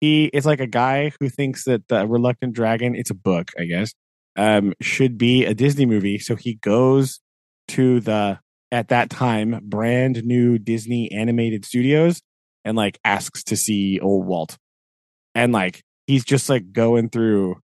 [0.01, 3.65] he it's like a guy who thinks that the reluctant dragon it's a book i
[3.65, 3.95] guess
[4.37, 6.19] um should be a disney movie.
[6.19, 7.21] So he goes
[7.69, 8.41] to the
[8.73, 12.23] at that time brand new disney animated studios
[12.65, 14.57] and like asks to see old walt.
[15.35, 17.57] And like he's just like going through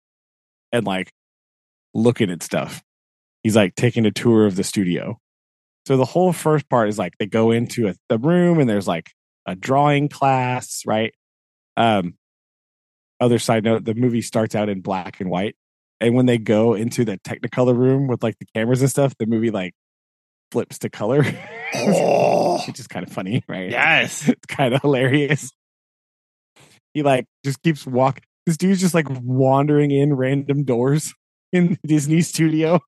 [0.71, 1.11] and like
[1.93, 2.83] looking at stuff.
[3.43, 5.19] He's like taking a tour of the studio.
[5.88, 8.88] So the whole first part is like they go into a, the room and there's
[8.88, 9.11] like
[9.45, 11.13] a drawing class, right?
[11.77, 12.15] Um,
[13.20, 15.55] other side note, the movie starts out in black and white,
[16.01, 19.26] and when they go into the Technicolor room with like the cameras and stuff, the
[19.26, 19.74] movie like
[20.51, 21.26] flips to color,
[21.74, 22.61] Oh.
[22.68, 23.70] which is kind of funny, right?
[23.72, 24.28] Yes.
[24.30, 25.51] it's kind of hilarious.
[26.93, 28.22] He like just keeps walk.
[28.45, 31.13] This dude's just like wandering in random doors
[31.51, 32.80] in the Disney studio,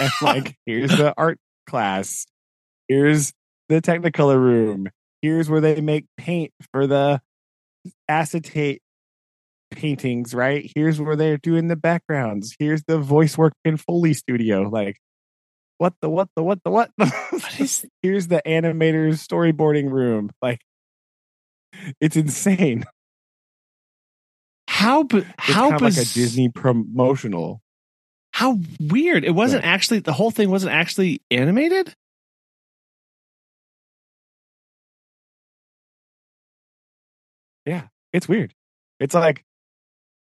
[0.00, 2.26] and like here's the art class,
[2.88, 3.32] here's
[3.68, 4.88] the Technicolor room,
[5.22, 7.20] here's where they make paint for the
[8.08, 8.82] acetate
[9.74, 10.34] paintings.
[10.34, 12.54] Right here's where they're doing the backgrounds.
[12.58, 14.62] Here's the voice work in Foley studio.
[14.62, 14.98] Like
[15.78, 16.90] what the what the what the what?
[16.96, 17.12] what?
[17.60, 20.30] is- here's the animator's storyboarding room.
[20.40, 20.60] Like
[22.00, 22.84] it's insane.
[24.68, 25.06] How
[25.38, 27.60] how kind of like a Disney promotional.
[28.32, 29.24] How weird.
[29.24, 29.70] It wasn't Right.
[29.72, 31.94] actually the whole thing wasn't actually animated?
[37.66, 38.52] Yeah, it's weird.
[39.00, 39.44] It's like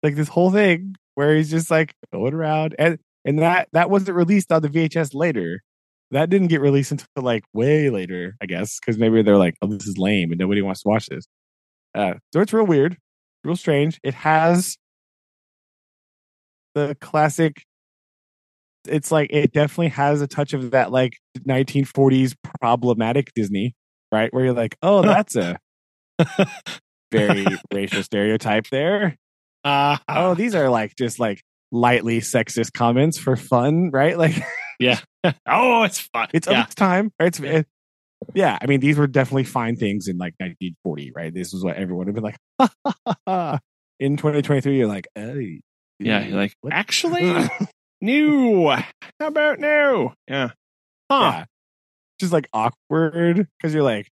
[0.04, 4.16] like this whole thing where he's just like going around and and that that wasn't
[4.16, 5.62] released on the VHS later.
[6.12, 9.68] That didn't get released until like way later, I guess, because maybe they're like, "Oh,
[9.68, 11.26] this is lame," and nobody wants to watch this.
[11.94, 12.98] Uh, so it's real weird,
[13.44, 14.00] real strange.
[14.04, 14.78] It has
[16.76, 17.64] the classic.
[18.88, 23.76] It's like it definitely has a touch of that like 1940s problematic Disney,
[24.14, 24.34] right?
[24.34, 25.60] Where you're like, "Oh, that's a
[27.12, 29.18] very racial stereotype there."
[29.68, 31.42] Uh, oh, these are like just like
[31.72, 34.18] lightly sexist comments for fun, right?
[34.18, 34.36] Like
[34.80, 35.00] yeah.
[35.46, 36.30] oh, it's fun.
[36.34, 36.64] it's yeah.
[36.64, 37.12] its time.
[37.20, 37.28] Right?
[37.28, 37.68] It's it,
[38.34, 38.58] yeah.
[38.62, 41.34] I mean, these were definitely fine things in like 1940, right?
[41.34, 43.60] This is what everyone would have been like.
[44.00, 45.60] in 2023, you're like, hey,
[46.00, 46.72] Yeah, you're like What?
[46.74, 47.50] actually
[48.02, 48.70] new.
[48.70, 48.88] How
[49.28, 50.12] about new?
[50.30, 50.52] Yeah.
[51.12, 51.32] Huh.
[51.34, 51.46] Yeah.
[52.20, 54.08] Just like awkward because you're like,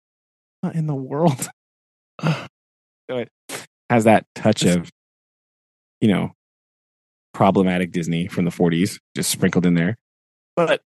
[0.63, 1.49] what in the world?
[2.23, 2.47] so
[3.11, 3.29] it
[3.89, 4.91] has that touch of,
[6.05, 6.33] you know,
[7.33, 9.97] problematic Disney from the 40s just sprinkled in there.
[10.55, 10.83] But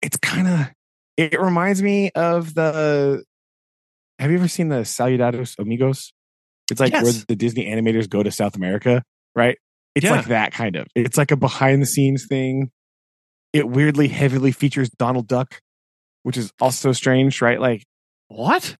[0.00, 0.70] it's kind of,
[1.18, 3.22] it reminds me of the,
[4.18, 6.14] have you ever seen the Saludos Amigos?
[6.70, 9.02] It's like where the Disney animators go to South America,
[9.36, 9.58] right?
[9.94, 10.12] It's Yeah.
[10.12, 10.86] like that kind of.
[10.94, 12.70] It's like a behind the scenes thing.
[13.52, 15.60] It weirdly heavily features Donald Duck,
[16.22, 17.60] which is also strange, right?
[17.60, 17.84] Like
[18.28, 18.76] What?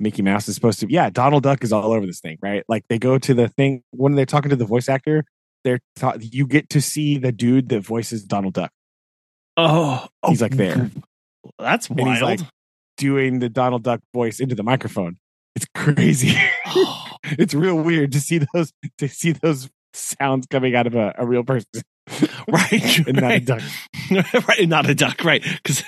[0.00, 0.86] Mickey Mouse is supposed to.
[0.90, 2.64] Yeah, Donald Duck is all over this thing, right?
[2.68, 5.24] Like they go to the thing when they're talking to the voice actor.
[5.64, 8.70] They're ta- you get to see the dude that voices Donald Duck
[9.56, 10.90] Oh, He's, like, there.
[11.58, 12.12] That's And wild.
[12.12, 12.40] he's, like-
[12.96, 15.16] doing the Donald Duck voice into the microphone.
[15.56, 16.36] It's crazy.
[16.66, 21.14] Oh, it's real weird to see those to see those sounds coming out of a,
[21.16, 21.66] a real person
[22.48, 22.98] right.
[23.06, 23.62] and not a duck.
[24.48, 25.42] right, not a duck, right?
[25.62, 25.82] Because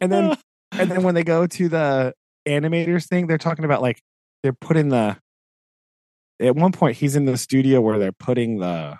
[0.00, 0.36] And then
[0.72, 2.14] and then when they go to the
[2.46, 4.00] animators thing, they're talking about like
[4.42, 5.16] they're putting the
[6.40, 8.98] at one point he's in the studio where they're putting the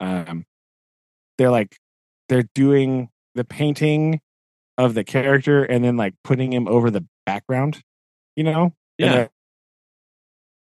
[0.00, 0.44] um
[1.38, 1.76] they're like
[2.28, 4.20] they're doing the painting
[4.76, 7.80] of the character and then like putting him over the background,
[8.36, 8.72] you know?
[8.98, 9.28] Yeah,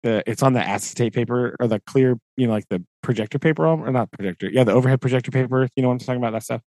[0.03, 3.67] the, it's on the acetate paper or the clear, you know, like the projector paper
[3.67, 4.51] or not projector.
[4.51, 6.61] Yeah, the overhead projector paper, you know what I'm talking about, that stuff.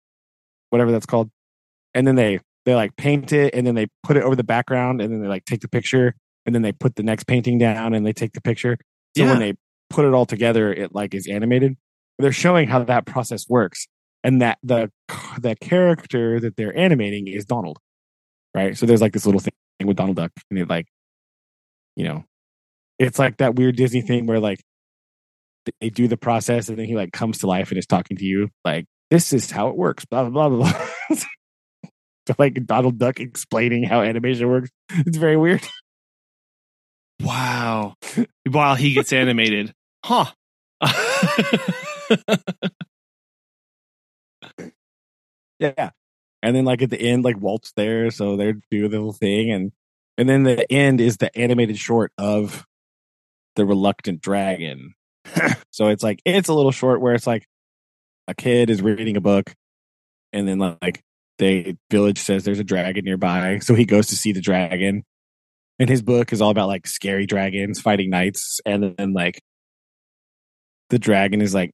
[0.70, 1.30] Whatever that's called.
[1.96, 5.02] And then they they like paint it and then they put it over the background
[5.02, 6.16] and then they like take the picture
[6.46, 8.78] and then they put the next painting down and they take the picture.
[9.18, 9.30] So Yeah.
[9.32, 9.54] when they
[9.90, 11.78] put it all together, it like is animated.
[12.20, 13.88] They're showing how that process works
[14.24, 14.92] and that the
[15.40, 17.80] the character that they're animating is Donald.
[18.54, 18.78] Right?
[18.78, 20.88] So there's like this little thing with Donald Duck and it like
[21.96, 22.26] you know,
[23.00, 24.60] it's like that weird Disney thing where like
[25.82, 28.24] they do the process and then he like comes to life and is talking to
[28.26, 30.88] you like this is how it works blah blah blah blah
[32.28, 34.70] so like Donald Duck explaining how animation works.
[34.92, 35.62] It's very weird.
[37.24, 37.96] Wow.
[38.46, 39.74] While he gets animated,
[40.04, 40.26] huh?
[45.60, 45.92] yeah
[46.44, 49.50] and then like at the end like Walt's there so they're doing the little thing
[49.50, 49.72] and
[50.18, 52.66] and then the end is the animated short of
[53.56, 54.94] the reluctant dragon.
[55.72, 57.48] So it's like it's a little short where it's like
[58.28, 59.54] a kid is reading a book
[60.32, 61.04] and then like
[61.38, 65.04] the village says there's a dragon nearby so he goes to see the dragon.
[65.78, 69.42] And his book is all about like scary dragons fighting knights and then like
[70.90, 71.72] the dragon is like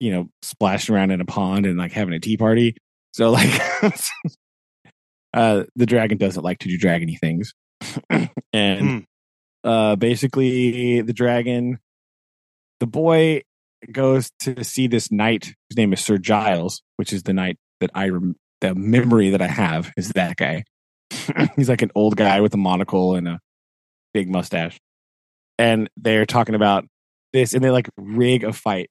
[0.00, 2.74] you know splashing around in a pond and like having a tea party.
[3.12, 3.60] So like
[5.34, 7.52] uh the dragon doesn't like to do dragony things.
[8.52, 8.98] And Hmm.
[9.68, 11.78] uh basically the dragon
[12.80, 13.42] the boy
[13.90, 15.54] goes to see this knight.
[15.70, 19.42] His name is sir giles which is the knight that i rem- the memory that
[19.42, 20.64] i have is that guy.
[21.56, 23.40] He's like an old guy with a monocle and a
[24.14, 24.78] big mustache.
[25.58, 26.86] And they're talking about
[27.34, 28.88] this and they like rig a fight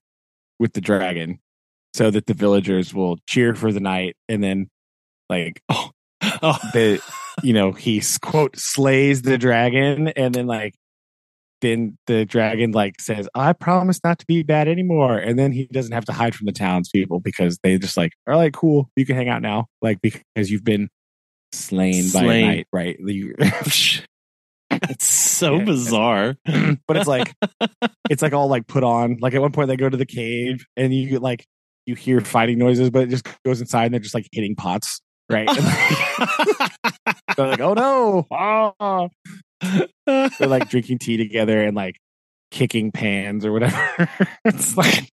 [0.60, 1.40] with the dragon
[1.94, 4.68] so that the villagers will cheer for the knight and then
[5.28, 5.60] like
[6.44, 7.02] Oh, the
[7.42, 10.74] you know he quote slays the dragon and then like
[11.62, 15.66] then the dragon like says i promise not to be bad anymore and then he
[15.72, 19.06] doesn't have to hide from the townspeople because they just like are like cool you
[19.06, 20.88] can hang out now like because you've been
[21.52, 22.96] slain, by a knight right
[24.88, 25.64] it's so Yeah.
[25.64, 26.36] bizarre.
[26.88, 27.34] but it's like
[28.10, 30.64] it's like all like put on like at one point they go to the cave
[30.76, 31.46] and you like
[31.86, 35.00] you hear fighting noises but it just goes inside and they're just like hitting pots
[35.30, 36.72] right like,
[37.36, 39.08] they're like oh no ah.
[40.06, 41.96] they're like drinking tea together and like
[42.50, 44.08] kicking pans or whatever
[44.44, 45.08] it's like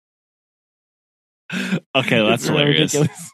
[1.52, 1.80] okay,
[2.28, 2.94] that's really hilarious.
[2.94, 3.30] ridiculous.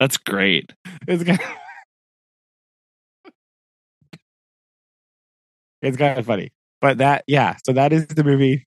[0.00, 0.72] That's great.
[1.06, 3.32] it's kind of,
[5.82, 8.66] it's kind of funny but that yeah so that is the movie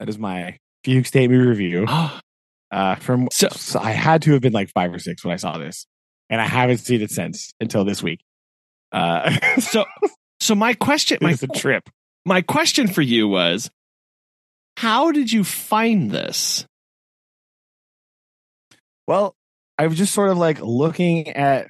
[0.00, 1.86] that is my fugue state movie review
[2.70, 5.36] uh from So- so, i had to have been like five or six when i
[5.36, 5.86] saw this
[6.30, 8.20] and i haven't seen it since until this week
[8.92, 9.30] uh
[9.60, 9.84] so,
[10.40, 11.88] so my question, my trip
[12.24, 13.70] my question for you was,
[14.76, 16.66] how did you find this?
[19.06, 19.36] well
[19.78, 21.66] i was just sort of like looking at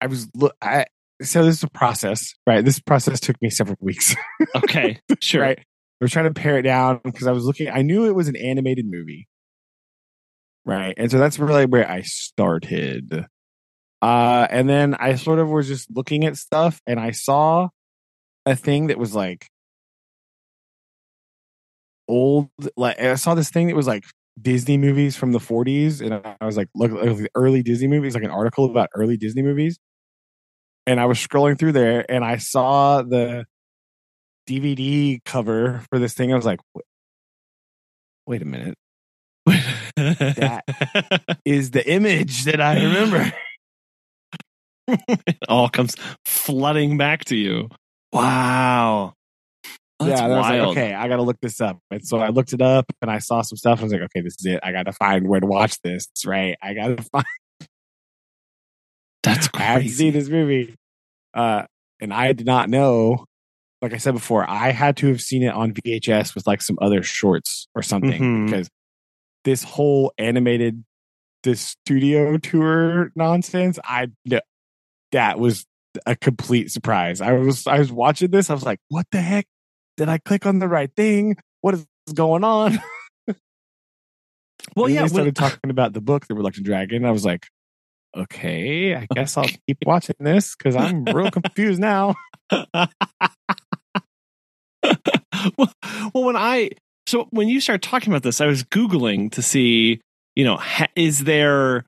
[0.00, 0.86] i was look i
[1.20, 4.14] so this is a process right this process took me several weeks
[4.54, 5.42] Okay, sure.
[5.42, 5.58] right
[6.00, 7.68] I was trying to pare it down because I was looking.
[7.68, 9.28] I knew it was an animated movie,
[10.64, 10.94] right?
[10.96, 13.26] And so that's really where I started.
[14.02, 17.68] Uh, and then I sort of was just looking at stuff, and I saw
[18.46, 19.48] a thing that was like
[22.08, 22.48] old.
[22.76, 24.04] Like I saw this thing that was like
[24.40, 28.14] Disney movies from the 40s, and I was like, look, look the early Disney movies,
[28.14, 29.78] like an article about early Disney movies.
[30.86, 33.44] And I was scrolling through there, and I saw the
[34.48, 36.32] DVD cover for this thing.
[36.32, 36.84] I was like, wait,
[38.26, 38.74] wait a minute,
[39.96, 40.64] That-
[41.44, 43.32] is the image that I remember?
[45.26, 47.68] it all comes flooding back to you.
[48.12, 49.14] Wow.
[50.00, 51.78] That's yeah, I was like, okay, I got to look this up.
[51.90, 53.80] And so I looked it up, and I saw some stuff.
[53.80, 54.60] I was like, okay, this is it.
[54.62, 56.06] I got to find where to watch this.
[56.24, 56.56] Right?
[56.62, 57.24] I got to find.
[59.22, 59.64] That's crazy.
[59.64, 60.74] I have to see this movie.
[61.34, 61.64] Uh,
[62.00, 63.26] and I did not know.
[63.82, 66.78] Like I said before, I had to have seen it on VHS with like some
[66.82, 68.46] other shorts or something Mhm.
[68.46, 68.68] because
[69.44, 70.84] this whole animated
[71.44, 74.08] this studio tour nonsense, I
[75.12, 75.64] that was
[76.06, 77.20] a complete surprise.
[77.20, 79.46] I was I was watching this, I was like, what the heck?
[79.96, 81.36] Did I click on the right thing?
[81.60, 82.78] What is going on?
[84.76, 85.02] Well, And yeah.
[85.02, 87.04] they started when- talking about the book, The Reluctant Dragon.
[87.06, 87.46] I was like,
[88.14, 92.14] okay, I guess I'll keep watching this because I'm real confused now.
[92.52, 92.88] well,
[96.14, 96.70] well, when I
[97.06, 100.00] so when you start talking about this, I was googling to see,
[100.36, 101.84] you know, ha, is there,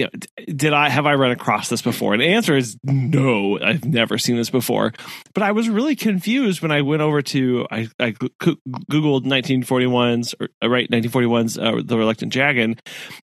[0.00, 0.10] you know,
[0.54, 2.14] did I have I run across this before?
[2.14, 4.92] And the answer is no, I've never seen this before.
[5.34, 10.48] But I was really confused when I went over to I, I googled 1941's or,
[10.62, 12.76] uh, right 1941's uh, the Reluctant Dragon,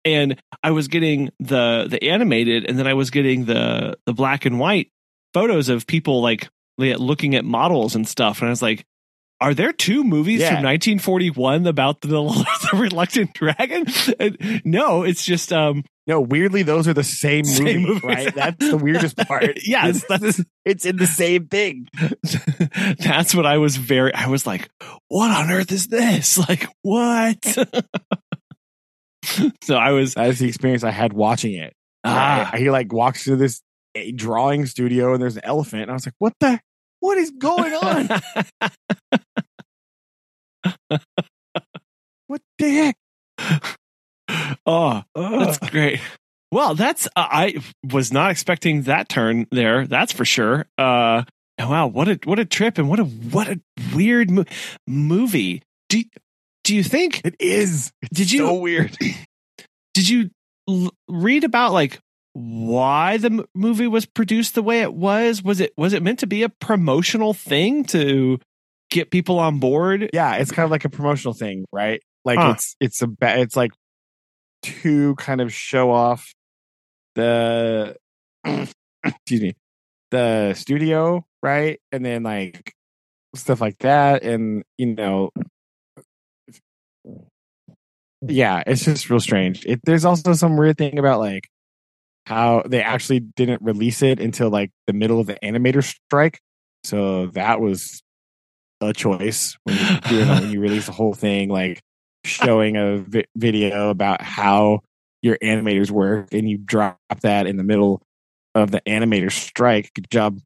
[0.05, 4.45] and I was getting the the animated, and then I was getting the the black
[4.47, 4.89] and white
[5.35, 6.49] photos of people like
[6.79, 8.85] looking at models and stuff, and I was like,
[9.41, 10.49] are there two movies Yeah.
[10.49, 12.09] from 1941 about the,
[12.73, 13.87] the reluctant dragon?
[14.65, 18.03] No, it's just um No, weirdly, those are the same, Same movies.
[18.03, 18.35] right?
[18.35, 19.59] That's the weirdest part.
[19.65, 21.87] Yes, It's- it's, it's in the same thing.
[22.99, 24.69] that's what I was very I was like,
[25.09, 26.39] what on earth is this?
[26.49, 27.39] Like what?
[29.63, 31.73] so I was That is the experience I had watching it.
[32.05, 33.63] ah I, he like walks through this
[34.17, 36.59] drawing studio and there's an elephant, and I was like, "What the?
[37.01, 38.09] What is going on?
[42.27, 42.93] what the
[43.39, 43.77] heck?"
[44.67, 46.01] Oh, that's great.
[46.51, 47.55] Well, that's uh, I
[47.91, 49.87] was not expecting that turn there.
[49.87, 50.67] That's for sure.
[50.77, 51.25] Uh,
[51.59, 53.61] wow, what a what a trip and what a what a
[53.95, 54.45] weird mo-
[54.87, 55.63] movie.
[55.89, 56.03] Do
[56.65, 57.91] do you think It is.
[58.03, 58.97] It's Did you- so weird?
[59.95, 60.31] did you
[60.69, 61.99] l- read about like
[62.35, 65.43] why the m- movie was produced the way it was?
[65.43, 68.39] Was it was it meant to be a promotional thing to
[68.91, 70.11] get people on board?
[70.13, 72.03] Yeah, it's kind of like a promotional thing, right?
[72.25, 72.53] Like Huh.
[72.57, 73.73] it's it's a ba- it's like
[74.63, 76.33] to kind of show off
[77.15, 77.97] the
[78.45, 79.55] excuse me
[80.13, 81.81] the studio, right?
[81.91, 82.73] And then like
[83.35, 85.31] stuff like that, and you know,
[88.21, 89.67] yeah, it's just real strange.
[89.67, 91.49] It, there's also some weird thing about like
[92.27, 96.39] how they actually didn't release it until like the middle of the animator strike.
[96.85, 98.03] So that was
[98.81, 101.81] a choice when you, you know, when you release the whole thing, like
[102.25, 104.81] showing a vi- video about how
[105.23, 108.03] your animators work, and you drop that in the middle
[108.55, 109.93] of the animator strike.
[109.95, 110.41] Good job,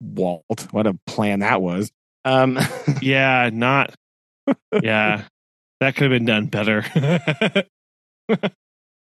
[0.00, 0.66] Walt.
[0.70, 1.90] What a plan that was.
[2.24, 2.58] Um,
[3.02, 3.94] Yeah, not.
[4.82, 5.24] Yeah,
[5.80, 6.84] that could have been done better.
[8.28, 8.52] but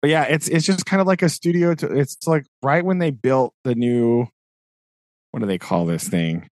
[0.02, 1.74] yeah, it's it's just kind of like a studio.
[1.74, 4.28] To, it's like right when they built the new,
[5.30, 6.48] what do they call this thing?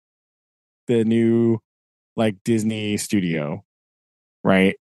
[0.89, 1.61] The new
[2.17, 3.65] like Disney studio,
[4.43, 4.77] right?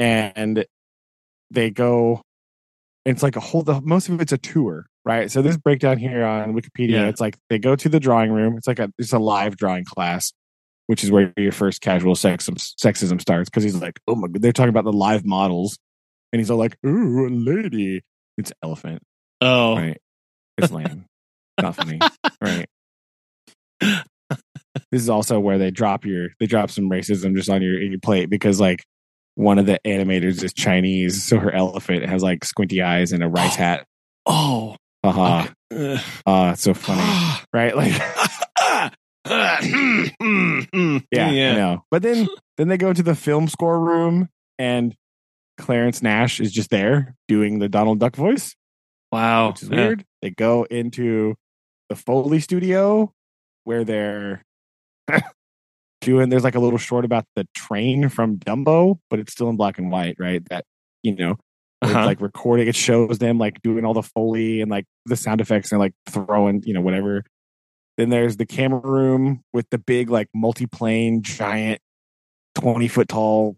[0.00, 0.64] And
[1.50, 2.22] they go.
[3.04, 3.62] It's like a whole.
[3.62, 5.30] The, most of it's a tour, right?
[5.30, 7.08] So this breakdown here on Wikipedia, Yeah.
[7.08, 8.56] it's like they go to the drawing room.
[8.56, 10.32] It's like a it's a live drawing class,
[10.86, 13.50] which is where your first casual sexism sexism starts.
[13.50, 15.78] Because he's like, oh my, god, they're talking about the live models,
[16.32, 18.02] and he's all like, ooh, a lady.
[18.38, 19.02] It's elephant,
[19.42, 19.98] oh, right?
[20.56, 21.04] It's lame.
[21.60, 21.98] Not funny,
[22.40, 22.66] right?
[23.80, 27.98] This is also where they drop your they drop some racism just on your your
[27.98, 28.84] plate because like
[29.34, 33.28] one of the animators is Chinese, so her elephant has like squinty eyes and a
[33.28, 33.86] rice hat.
[34.26, 35.46] oh, Haha.
[35.72, 36.00] okay.
[36.26, 37.00] Ah, it's so funny.
[37.52, 37.74] right?
[37.76, 37.92] Like
[39.26, 41.84] yeah, yeah, I know.
[41.90, 44.28] But then then they go to the film score room
[44.58, 44.94] and
[45.58, 48.54] Clarence Nash is just there doing the Donald Duck voice,
[49.12, 49.76] Wow, which is Yeah.
[49.76, 50.04] weird.
[50.22, 51.34] They go into
[51.88, 53.12] the Foley studio
[53.64, 54.42] where they're
[56.00, 59.56] doing there's like a little short about the train from Dumbo, but it's still in
[59.56, 60.42] black and white, right?
[60.50, 60.64] That
[61.02, 61.36] you know,
[61.82, 62.04] Uh-huh.
[62.04, 65.72] like recording it shows them like doing all the Foley and like the sound effects
[65.72, 67.24] and like throwing, you know, whatever.
[67.96, 71.80] Then there's the camera room with the big, like, multi-plane, giant,
[72.54, 73.56] twenty foot tall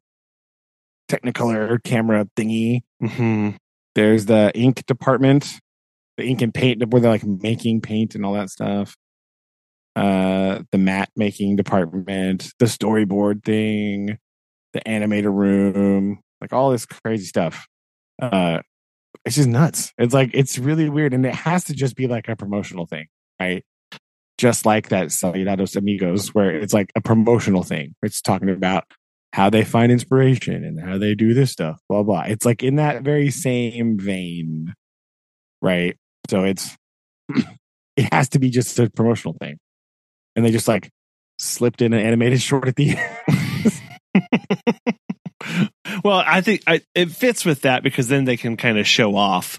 [1.09, 2.81] Technicolor camera thingy.
[3.01, 3.51] hmm
[3.95, 5.61] There's the ink department,
[6.17, 8.97] the ink and paint where they're like making paint and all that stuff.
[9.95, 14.19] Uh, the mat making department, the storyboard thing,
[14.73, 17.67] the animator room, like all this crazy stuff.
[18.21, 18.61] Uh,
[19.25, 19.93] it's just nuts.
[19.99, 23.07] It's like it's really weird, and it has to just be like a promotional thing,
[23.41, 23.65] right?
[24.39, 27.95] Just like that Saludos Amigos, where it's like a promotional thing.
[28.03, 28.85] It's talking about
[29.33, 32.23] how they find inspiration and how they do this stuff, blah blah.
[32.23, 34.75] It's like in that very same vein,
[35.61, 35.97] right?
[36.29, 36.77] So it's
[37.97, 39.59] it has to be just a promotional thing,
[40.37, 40.91] and they just like
[41.39, 43.81] slipped in an animated short at the end.
[46.05, 49.17] well, I think I, it fits with that because then they can kind of show
[49.17, 49.59] off.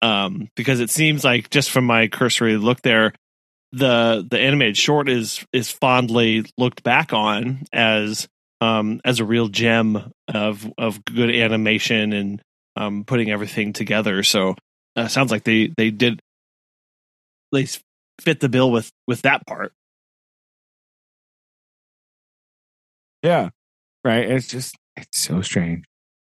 [0.00, 3.12] Um, because it seems like just from my cursory look there,
[3.72, 8.26] the the animated short is is fondly looked back on as
[8.60, 12.42] um as a real gem of of good animation and
[12.76, 14.22] um putting everything together.
[14.22, 14.54] So
[14.96, 16.20] uh, sounds like they they did
[17.52, 17.66] they
[18.20, 19.72] fit the bill with with that part.
[23.22, 23.50] Yeah.
[24.04, 24.30] Right.
[24.30, 25.84] It's just it's so strange.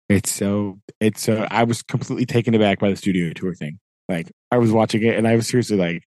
[0.09, 3.79] It's so it's so I was completely taken aback by the studio tour thing.
[4.09, 6.03] Like I was watching it and I was seriously like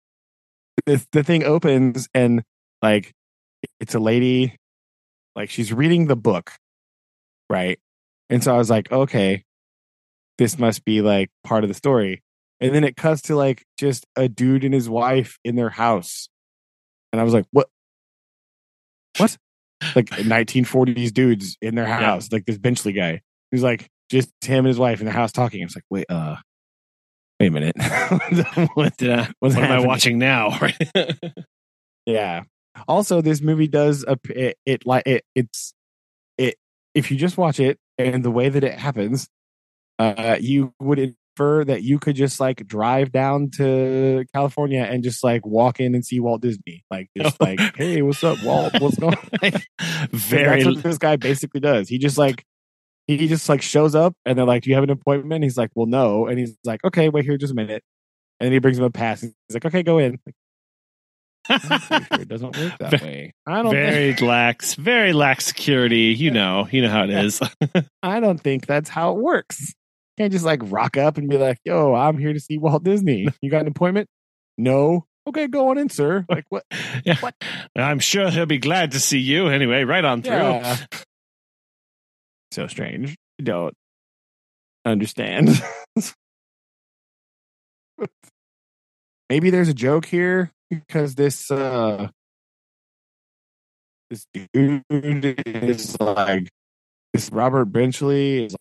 [0.86, 2.44] the the thing opens and
[2.82, 3.14] like
[3.80, 4.58] it's a lady
[5.36, 6.52] like she's reading the book.
[7.50, 7.80] Right.
[8.30, 9.44] And so I was like, okay,
[10.38, 12.22] this must be like part of the story.
[12.60, 16.30] And then it cuts to like just a dude and his wife in their house.
[17.12, 17.70] And I was like, what?
[19.18, 19.38] What?
[19.96, 22.00] Like 1940s dudes in their Yeah.
[22.00, 23.22] house, like this Benchley guy.
[23.52, 25.62] He's like just him and his wife in the house talking.
[25.62, 26.36] I was like, wait, uh,
[27.40, 27.76] wait a minute.
[28.74, 30.58] what, Did I, what am I watching now?
[32.06, 32.44] Yeah.
[32.88, 35.74] Also, this movie does a it, it like it it's
[36.38, 36.56] it
[36.94, 39.30] if you just watch it and the way that it happens,
[40.00, 45.24] uh, you would infer that you could just like drive down to California and just
[45.24, 48.74] like walk in and see Walt Disney, like oh, just like, hey, what's up, Walt?
[48.80, 49.52] What's going on?
[50.12, 51.90] Very That's what this guy basically does.
[51.90, 52.44] He just like
[53.08, 55.72] he just like shows up and they're like, "Do you have an appointment?" He's like,
[55.76, 57.84] "Well, no." And he's like, "Okay, wait here just a minute."
[58.40, 59.22] And then he brings him a pass.
[59.22, 63.34] He's like, "Okay, go in." Like, sure it doesn't work that way.
[63.46, 63.72] I don't.
[63.74, 66.16] Think, very lax, very lax security.
[66.18, 67.42] You know, you know how it is.
[68.02, 69.74] I don't think that's how it works.
[70.18, 73.28] Can't just like rock up and be like, "Yo, I'm here to see Walt Disney.
[73.42, 74.08] You got an appointment?"
[74.58, 75.06] No.
[75.28, 76.26] Okay, go on in, sir.
[76.30, 76.66] Like what?
[77.06, 77.18] yeah.
[77.20, 77.36] What?
[77.76, 79.48] I'm sure he'll be glad to see you.
[79.48, 80.34] Anyway, right on through.
[80.34, 80.78] Yeah.
[82.52, 83.16] So strange.
[83.40, 83.74] I don't
[84.86, 85.50] understand.
[89.30, 92.10] Maybe there's a joke here because this uh
[94.12, 94.84] this dude
[95.48, 96.50] is like
[97.14, 98.56] this Robert Benchley is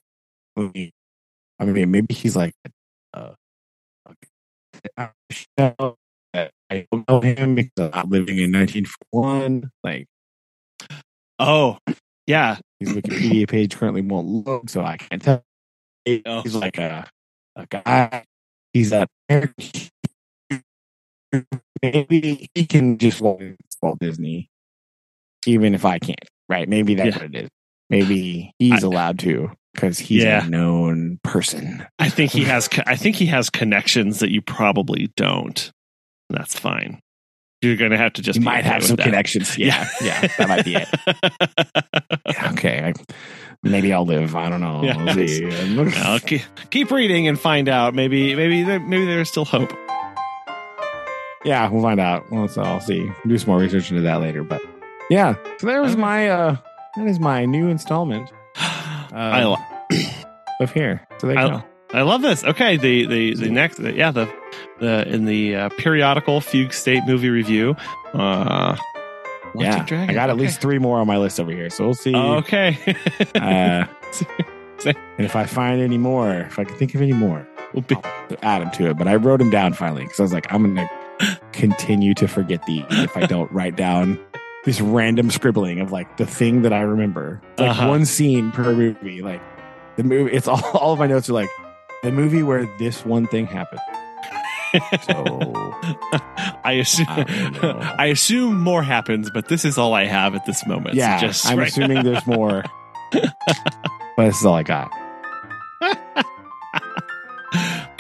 [0.57, 0.93] like,
[1.63, 2.55] I mean maybe he's like
[3.15, 3.35] uh
[4.97, 5.11] I
[6.91, 10.07] don't know him because I'm living in 1941 like
[11.39, 11.79] Oh,
[12.27, 12.59] yeah.
[12.81, 15.45] his Wikipedia page currently won't load, so I can't tell.
[16.05, 16.43] He's Oh.
[16.59, 17.09] like a
[17.57, 18.25] a guy.
[18.73, 19.07] He's a
[21.83, 23.43] maybe he can just Walt,
[23.83, 24.49] Walt Disney,
[25.47, 26.19] even if I can't.
[26.49, 26.69] Right?
[26.69, 27.23] Maybe that's Yeah.
[27.25, 27.51] what it is.
[27.91, 30.45] Maybe he's I- allowed to because he's Yeah.
[30.45, 31.87] a known person.
[31.99, 32.69] I think he has.
[32.87, 35.71] I think he has connections that you probably don't.
[36.31, 37.01] That's fine.
[37.61, 38.39] You're going to have to just.
[38.41, 39.05] Be might okay have some that.
[39.05, 39.57] connections.
[39.59, 40.89] Yeah, yeah, that might be it.
[42.33, 42.93] Yeah, okay, I,
[43.63, 44.35] maybe I'll live.
[44.35, 44.83] I don't know.
[44.83, 44.97] Yeah.
[45.77, 45.89] We'll.
[45.99, 47.95] I'll keep, keep reading and find out.
[47.95, 49.71] Maybe, maybe, maybe there's still hope.
[51.45, 52.31] Yeah, we'll find out.
[52.31, 53.11] Well, so I'll see.
[53.27, 54.45] Do some more research into that later.
[54.45, 54.63] But
[55.11, 56.57] yeah, so there was my uh
[56.97, 59.57] that is my new installment I, lo-
[60.61, 61.07] of here.
[61.19, 61.65] So there you I- go.
[61.95, 62.43] I love this.
[62.43, 64.27] Okay, the the the next, yeah, the
[64.81, 67.77] the in the uh, periodical Fugue State movie review.
[68.15, 68.77] Uh,
[69.55, 70.09] Yeah, Dragon.
[70.09, 70.41] I got at Okay.
[70.45, 71.69] least three more on my list over here.
[71.69, 72.15] So we'll see.
[72.15, 72.79] Oh, okay.
[73.35, 73.85] Uh,
[74.87, 77.97] and if I find any more, if I can think of any more, We'll be-
[77.97, 78.97] I'll add them to it.
[78.97, 80.89] But I wrote them down finally because I was like, I'm gonna
[81.53, 84.19] continue to forget these if I don't write down
[84.65, 87.41] this random scribbling of like the thing that I remember.
[87.53, 87.89] It's like Uh-huh.
[87.89, 89.21] one scene per movie.
[89.23, 89.41] Like
[89.97, 91.51] the movie, it's all all of my notes are like
[92.03, 93.81] the movie where this one thing happened.
[95.03, 95.25] So
[96.65, 97.95] I assume I.
[97.99, 100.95] I assume more happens, but this is all I have at this moment.
[100.95, 102.63] So yeah, just I'm right- assuming there's more.
[103.13, 104.91] but this is all I got.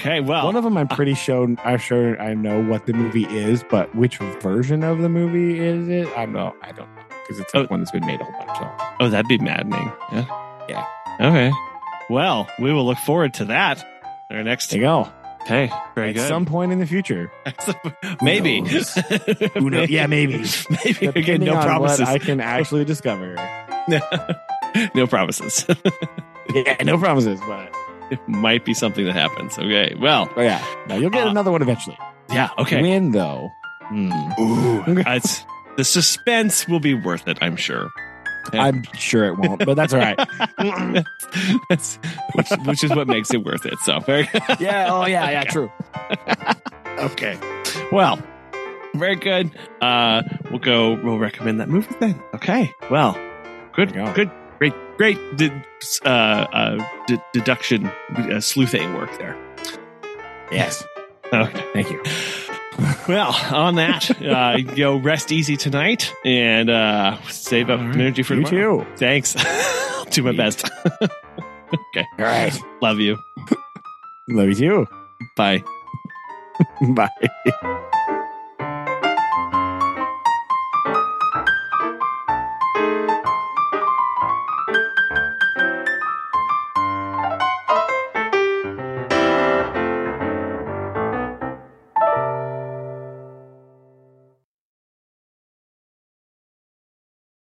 [0.00, 1.46] Okay, well, One of them, I'm pretty sure.
[1.64, 5.88] I'm sure I know what the movie is, but which version of the movie is
[5.88, 6.08] it?
[6.16, 6.56] I don't know.
[6.62, 7.70] I don't know because it's like Oh.
[7.70, 8.58] one that's been made a whole bunch.
[8.58, 8.70] So.
[8.98, 9.92] oh, that'd be maddening.
[10.12, 10.86] Yeah, Yeah.
[11.20, 11.52] Okay.
[12.10, 13.84] Well, we will look forward to that.
[14.30, 14.70] Our next.
[14.70, 15.12] There you go.
[15.42, 16.28] Okay, very At good.
[16.28, 17.30] some point in the future,
[18.22, 18.60] maybe.
[18.60, 18.94] knows?
[19.54, 19.90] Who knows?
[19.90, 20.44] Yeah, maybe.
[20.84, 21.06] maybe.
[21.08, 21.98] Again, no on promises.
[22.00, 23.34] what I can actually discover.
[24.94, 25.66] no promises.
[26.54, 27.74] Yeah, no promises, but
[28.12, 29.58] it might be something that happens.
[29.58, 29.96] Okay.
[29.98, 31.98] Well, but yeah, no, you'll get Uh, another one eventually.
[32.30, 32.50] yeah.
[32.58, 32.80] Okay.
[32.80, 33.50] When though?
[33.88, 34.12] Hmm.
[34.12, 34.84] Uh,
[35.16, 35.44] it's
[35.76, 37.38] the suspense will be worth it.
[37.40, 37.90] I'm sure.
[38.52, 40.18] I'm sure it won't, but that's all right.
[41.68, 41.96] That's,
[42.34, 43.78] which, which is what makes it worth it.
[43.84, 44.22] So very
[44.60, 44.88] yeah.
[44.90, 45.30] Oh yeah.
[45.30, 45.44] Yeah.
[45.44, 45.72] True.
[46.98, 47.38] okay.
[47.90, 48.22] Well,
[48.94, 49.50] very good.
[49.80, 50.94] Uh, we'll go.
[51.02, 52.20] We'll recommend that movie then.
[52.34, 52.70] Okay.
[52.90, 53.18] Well,
[53.74, 53.94] good.
[53.94, 54.12] Go.
[54.12, 54.30] Good.
[54.58, 54.74] Great.
[54.98, 55.18] Great.
[55.36, 55.64] De-
[56.04, 59.36] uh, uh, de- deduction, uh, sleuthing work there.
[60.50, 60.84] Yes.
[61.32, 61.64] Okay.
[61.72, 62.02] Thank you.
[63.08, 67.94] Well, on that, uh, go rest easy tonight and uh, save up right.
[67.94, 68.84] energy for you tomorrow.
[68.84, 68.96] too.
[68.96, 69.34] Thanks.
[69.36, 70.70] I'll do my best.
[71.02, 72.06] okay.
[72.18, 72.56] All right.
[72.80, 73.18] Love you.
[74.28, 74.86] Love you too.
[75.36, 75.62] Bye.
[76.94, 77.98] Bye.